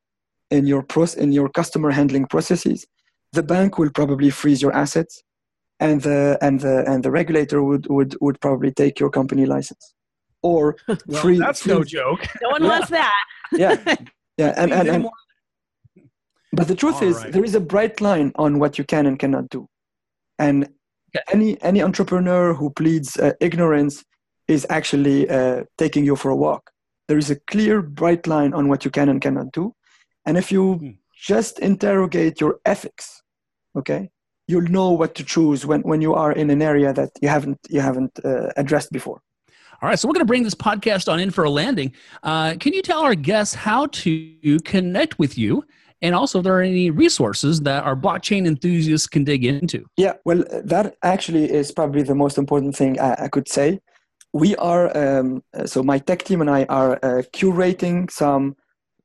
in 0.51 0.66
your 0.66 0.83
proce- 0.83 1.16
in 1.16 1.31
your 1.33 1.49
customer 1.49 1.90
handling 1.92 2.27
processes, 2.27 2.85
the 3.33 3.42
bank 3.42 3.79
will 3.79 3.90
probably 3.90 4.31
freeze 4.31 4.61
your 4.62 4.73
assets, 4.75 5.23
and 5.81 6.03
the 6.03 6.38
and 6.40 6.61
the 6.61 6.85
and 6.90 7.05
the 7.05 7.11
regulator 7.11 7.62
would 7.62 7.87
would 7.88 8.16
would 8.20 8.40
probably 8.40 8.73
take 8.73 8.99
your 8.99 9.11
company 9.11 9.47
license, 9.47 9.94
or 10.42 10.77
well, 10.88 10.97
free. 11.23 11.38
That's 11.38 11.62
free, 11.62 11.75
no 11.75 11.85
joke. 11.85 12.27
No 12.42 12.49
one 12.51 12.62
Yeah. 12.62 12.68
wants 12.68 12.90
that. 12.90 13.25
yeah 13.53 13.77
yeah 14.38 14.53
and, 14.57 14.73
and, 14.73 14.88
and 14.88 15.09
but 16.57 16.69
the 16.69 16.75
truth 16.75 17.01
All 17.03 17.09
is 17.09 17.17
right. 17.23 17.33
there 17.33 17.45
is 17.45 17.55
a 17.55 17.61
bright 17.61 18.01
line 18.01 18.33
on 18.37 18.59
what 18.61 18.79
you 18.79 18.85
can 18.85 19.07
and 19.07 19.19
cannot 19.19 19.49
do 19.51 19.67
and 20.38 20.69
Okay. 21.17 21.25
any 21.33 21.51
any 21.62 21.81
entrepreneur 21.81 22.55
who 22.55 22.71
pleads 22.71 23.17
uh, 23.19 23.33
ignorance 23.40 24.03
is 24.49 24.67
actually 24.79 25.19
uh, 25.31 25.62
taking 25.79 26.05
you 26.05 26.17
for 26.17 26.31
a 26.31 26.37
walk 26.47 26.62
there 27.09 27.19
is 27.19 27.31
a 27.31 27.37
clear 27.53 27.83
bright 27.83 28.27
line 28.27 28.53
on 28.53 28.69
what 28.69 28.85
you 28.85 28.90
can 28.90 29.09
and 29.09 29.21
cannot 29.27 29.49
do 29.53 29.64
and 30.27 30.37
if 30.37 30.51
you 30.51 30.64
Hmm. 30.75 30.90
just 31.33 31.55
interrogate 31.71 32.40
your 32.40 32.55
ethics 32.75 33.07
okay 33.81 34.11
you'll 34.49 34.71
know 34.79 34.90
what 35.01 35.14
to 35.19 35.23
choose 35.35 35.61
when, 35.71 35.81
when 35.90 36.01
you 36.07 36.12
are 36.14 36.33
in 36.33 36.51
an 36.51 36.61
area 36.62 36.93
that 36.93 37.11
you 37.23 37.29
haven't 37.29 37.59
you 37.71 37.81
haven't 37.81 38.14
uh, 38.25 38.49
addressed 38.62 38.90
before 38.99 39.21
All 39.83 39.88
right, 39.88 39.99
so 39.99 40.05
we're 40.09 40.14
going 40.19 40.27
to 40.29 40.33
bring 40.35 40.45
this 40.49 40.55
podcast 40.69 41.07
on 41.12 41.19
in 41.25 41.31
for 41.37 41.45
a 41.45 41.51
landing. 41.62 41.90
Uh, 42.31 42.51
can 42.62 42.73
you 42.77 42.83
tell 42.90 43.01
our 43.09 43.14
guests 43.31 43.55
how 43.69 43.81
to 44.05 44.59
connect 44.75 45.12
with 45.23 45.33
you, 45.43 45.53
and 46.05 46.14
also 46.14 46.38
if 46.38 46.45
there 46.45 46.59
are 46.59 46.62
any 46.62 46.90
resources 46.90 47.62
that 47.62 47.83
our 47.83 47.97
blockchain 47.97 48.47
enthusiasts 48.47 49.07
can 49.07 49.25
dig 49.25 49.43
into? 49.45 49.87
Yeah, 49.97 50.12
well, 50.27 50.45
that 50.62 50.97
actually 51.03 51.51
is 51.51 51.73
probably 51.73 52.03
the 52.03 52.14
most 52.14 52.37
important 52.37 52.77
thing 52.77 53.01
I, 53.01 53.25
I 53.25 53.29
could 53.29 53.49
say. 53.49 53.81
We 54.35 54.55
are, 54.57 54.95
um, 54.97 55.43
uh, 55.57 55.67
so 55.67 55.83
my 55.83 55.99
tech 55.99 56.25
team 56.25 56.43
and 56.43 56.51
I 56.51 56.64
are 56.64 56.97
uh, 57.03 57.23
curating 57.33 58.11
some 58.11 58.55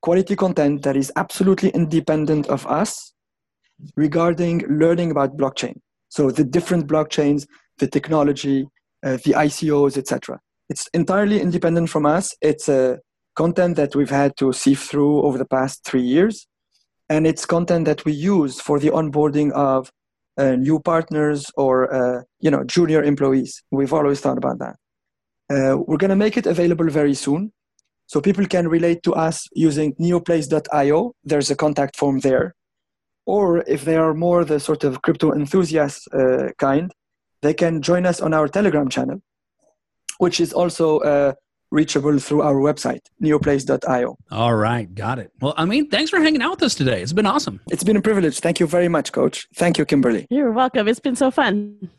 quality 0.02 0.36
content 0.36 0.82
that 0.84 0.98
is 0.98 1.10
absolutely 1.16 1.70
independent 1.70 2.48
of 2.48 2.68
us 2.68 3.14
regarding 3.96 4.64
learning 4.68 5.12
about 5.12 5.38
blockchain. 5.38 5.76
So 6.10 6.32
the 6.32 6.44
different 6.44 6.88
blockchains, 6.88 7.46
the 7.78 7.88
technology, 7.88 8.68
uh, 9.06 9.18
the 9.24 9.36
ICOs, 9.48 9.98
etc. 9.98 10.40
It's 10.70 10.90
entirely 10.94 11.40
independent 11.40 11.90
from 11.90 12.06
us. 12.06 12.36
It's 12.42 12.68
a 12.68 13.00
content 13.36 13.78
that 13.78 13.96
we've 13.96 14.10
had 14.10 14.36
to 14.38 14.52
sift 14.52 14.90
through 14.90 15.22
over 15.22 15.38
the 15.38 15.46
past 15.46 15.86
three 15.86 16.02
years, 16.02 16.49
and 17.10 17.26
it's 17.26 17.46
content 17.46 17.86
that 17.86 18.06
we 18.06 18.14
use 18.14 18.62
for 18.62 18.80
the 18.80 18.90
onboarding 18.90 19.52
of 19.52 19.92
uh, 20.38 20.56
new 20.56 20.80
partners 20.80 21.52
or 21.56 21.94
uh, 21.94 22.22
you 22.40 22.52
know 22.52 22.64
junior 22.64 23.04
employees. 23.04 23.62
We've 23.72 23.94
always 23.94 24.22
thought 24.22 24.38
about 24.38 24.60
that. 24.60 24.76
Uh, 25.52 25.78
we're 25.78 25.98
going 25.98 26.10
to 26.10 26.16
make 26.16 26.38
it 26.38 26.46
available 26.46 26.90
very 26.90 27.16
soon, 27.16 27.52
so 28.06 28.22
people 28.22 28.46
can 28.46 28.68
relate 28.68 29.04
to 29.04 29.14
us 29.14 29.48
using 29.54 29.96
neoplace.io. 29.96 31.14
There's 31.24 31.52
a 31.52 31.56
contact 31.56 31.98
form 31.98 32.20
there, 32.20 32.56
or 33.26 33.64
if 33.68 33.84
they 33.84 33.98
are 33.98 34.14
more 34.14 34.46
the 34.46 34.60
sort 34.60 34.84
of 34.84 35.02
crypto 35.02 35.34
enthusiast 35.34 36.08
uh, 36.14 36.52
kind, 36.58 36.92
they 37.42 37.54
can 37.54 37.82
join 37.82 38.06
us 38.06 38.22
on 38.22 38.34
our 38.34 38.48
Telegram 38.48 38.88
channel, 38.90 39.22
which 40.20 40.40
is 40.40 40.54
also 40.54 41.00
uh, 41.00 41.34
reachable 41.72 42.20
through 42.20 42.42
our 42.42 42.56
website, 42.56 43.02
neoplace.io. 43.22 44.18
All 44.32 44.56
right, 44.56 44.94
got 44.94 45.20
it. 45.20 45.32
Well, 45.40 45.54
Amin, 45.58 45.90
thanks 45.90 46.10
for 46.10 46.20
hanging 46.20 46.42
out 46.42 46.52
with 46.52 46.64
us 46.64 46.76
today. 46.76 47.02
It's 47.02 47.14
been 47.14 47.26
awesome. 47.26 47.60
It's 47.70 47.84
been 47.84 47.98
a 47.98 48.02
privilege. 48.02 48.40
Thank 48.40 48.60
you 48.60 48.68
very 48.68 48.88
much, 48.88 49.12
Coach. 49.12 49.48
Thank 49.56 49.78
you, 49.78 49.86
Kimberly. 49.86 50.28
You're 50.30 50.52
welcome. 50.52 50.88
It's 50.88 51.00
been 51.00 51.16
so 51.16 51.32
fun. 51.32 51.90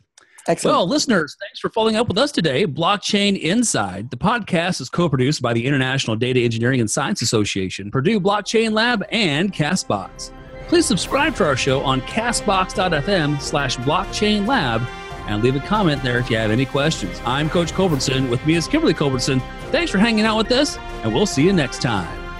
Excellent. 0.47 0.75
Well, 0.75 0.87
listeners, 0.87 1.37
thanks 1.39 1.59
for 1.59 1.69
following 1.69 1.95
up 1.95 2.07
with 2.07 2.17
us 2.17 2.31
today. 2.31 2.65
Blockchain 2.65 3.39
Inside. 3.39 4.09
The 4.09 4.17
podcast 4.17 4.81
is 4.81 4.89
co 4.89 5.07
produced 5.07 5.41
by 5.41 5.53
the 5.53 5.65
International 5.65 6.15
Data 6.15 6.39
Engineering 6.39 6.79
and 6.79 6.89
Science 6.89 7.21
Association, 7.21 7.91
Purdue 7.91 8.19
Blockchain 8.19 8.71
Lab, 8.71 9.03
and 9.11 9.53
Castbox. 9.53 10.31
Please 10.67 10.85
subscribe 10.85 11.35
to 11.35 11.45
our 11.45 11.55
show 11.55 11.81
on 11.81 12.01
castbox.fm 12.01 13.41
slash 13.41 13.77
blockchain 13.77 14.47
lab 14.47 14.81
and 15.31 15.43
leave 15.43 15.55
a 15.55 15.59
comment 15.59 16.03
there 16.03 16.19
if 16.19 16.29
you 16.29 16.37
have 16.37 16.51
any 16.51 16.65
questions. 16.65 17.21
I'm 17.25 17.49
Coach 17.49 17.73
Culbertson. 17.73 18.29
With 18.29 18.45
me 18.45 18.55
is 18.55 18.67
Kimberly 18.67 18.93
Culbertson. 18.93 19.41
Thanks 19.71 19.91
for 19.91 19.97
hanging 19.97 20.25
out 20.25 20.37
with 20.37 20.51
us, 20.51 20.77
and 21.03 21.13
we'll 21.13 21.25
see 21.25 21.43
you 21.43 21.53
next 21.53 21.81
time. 21.81 22.30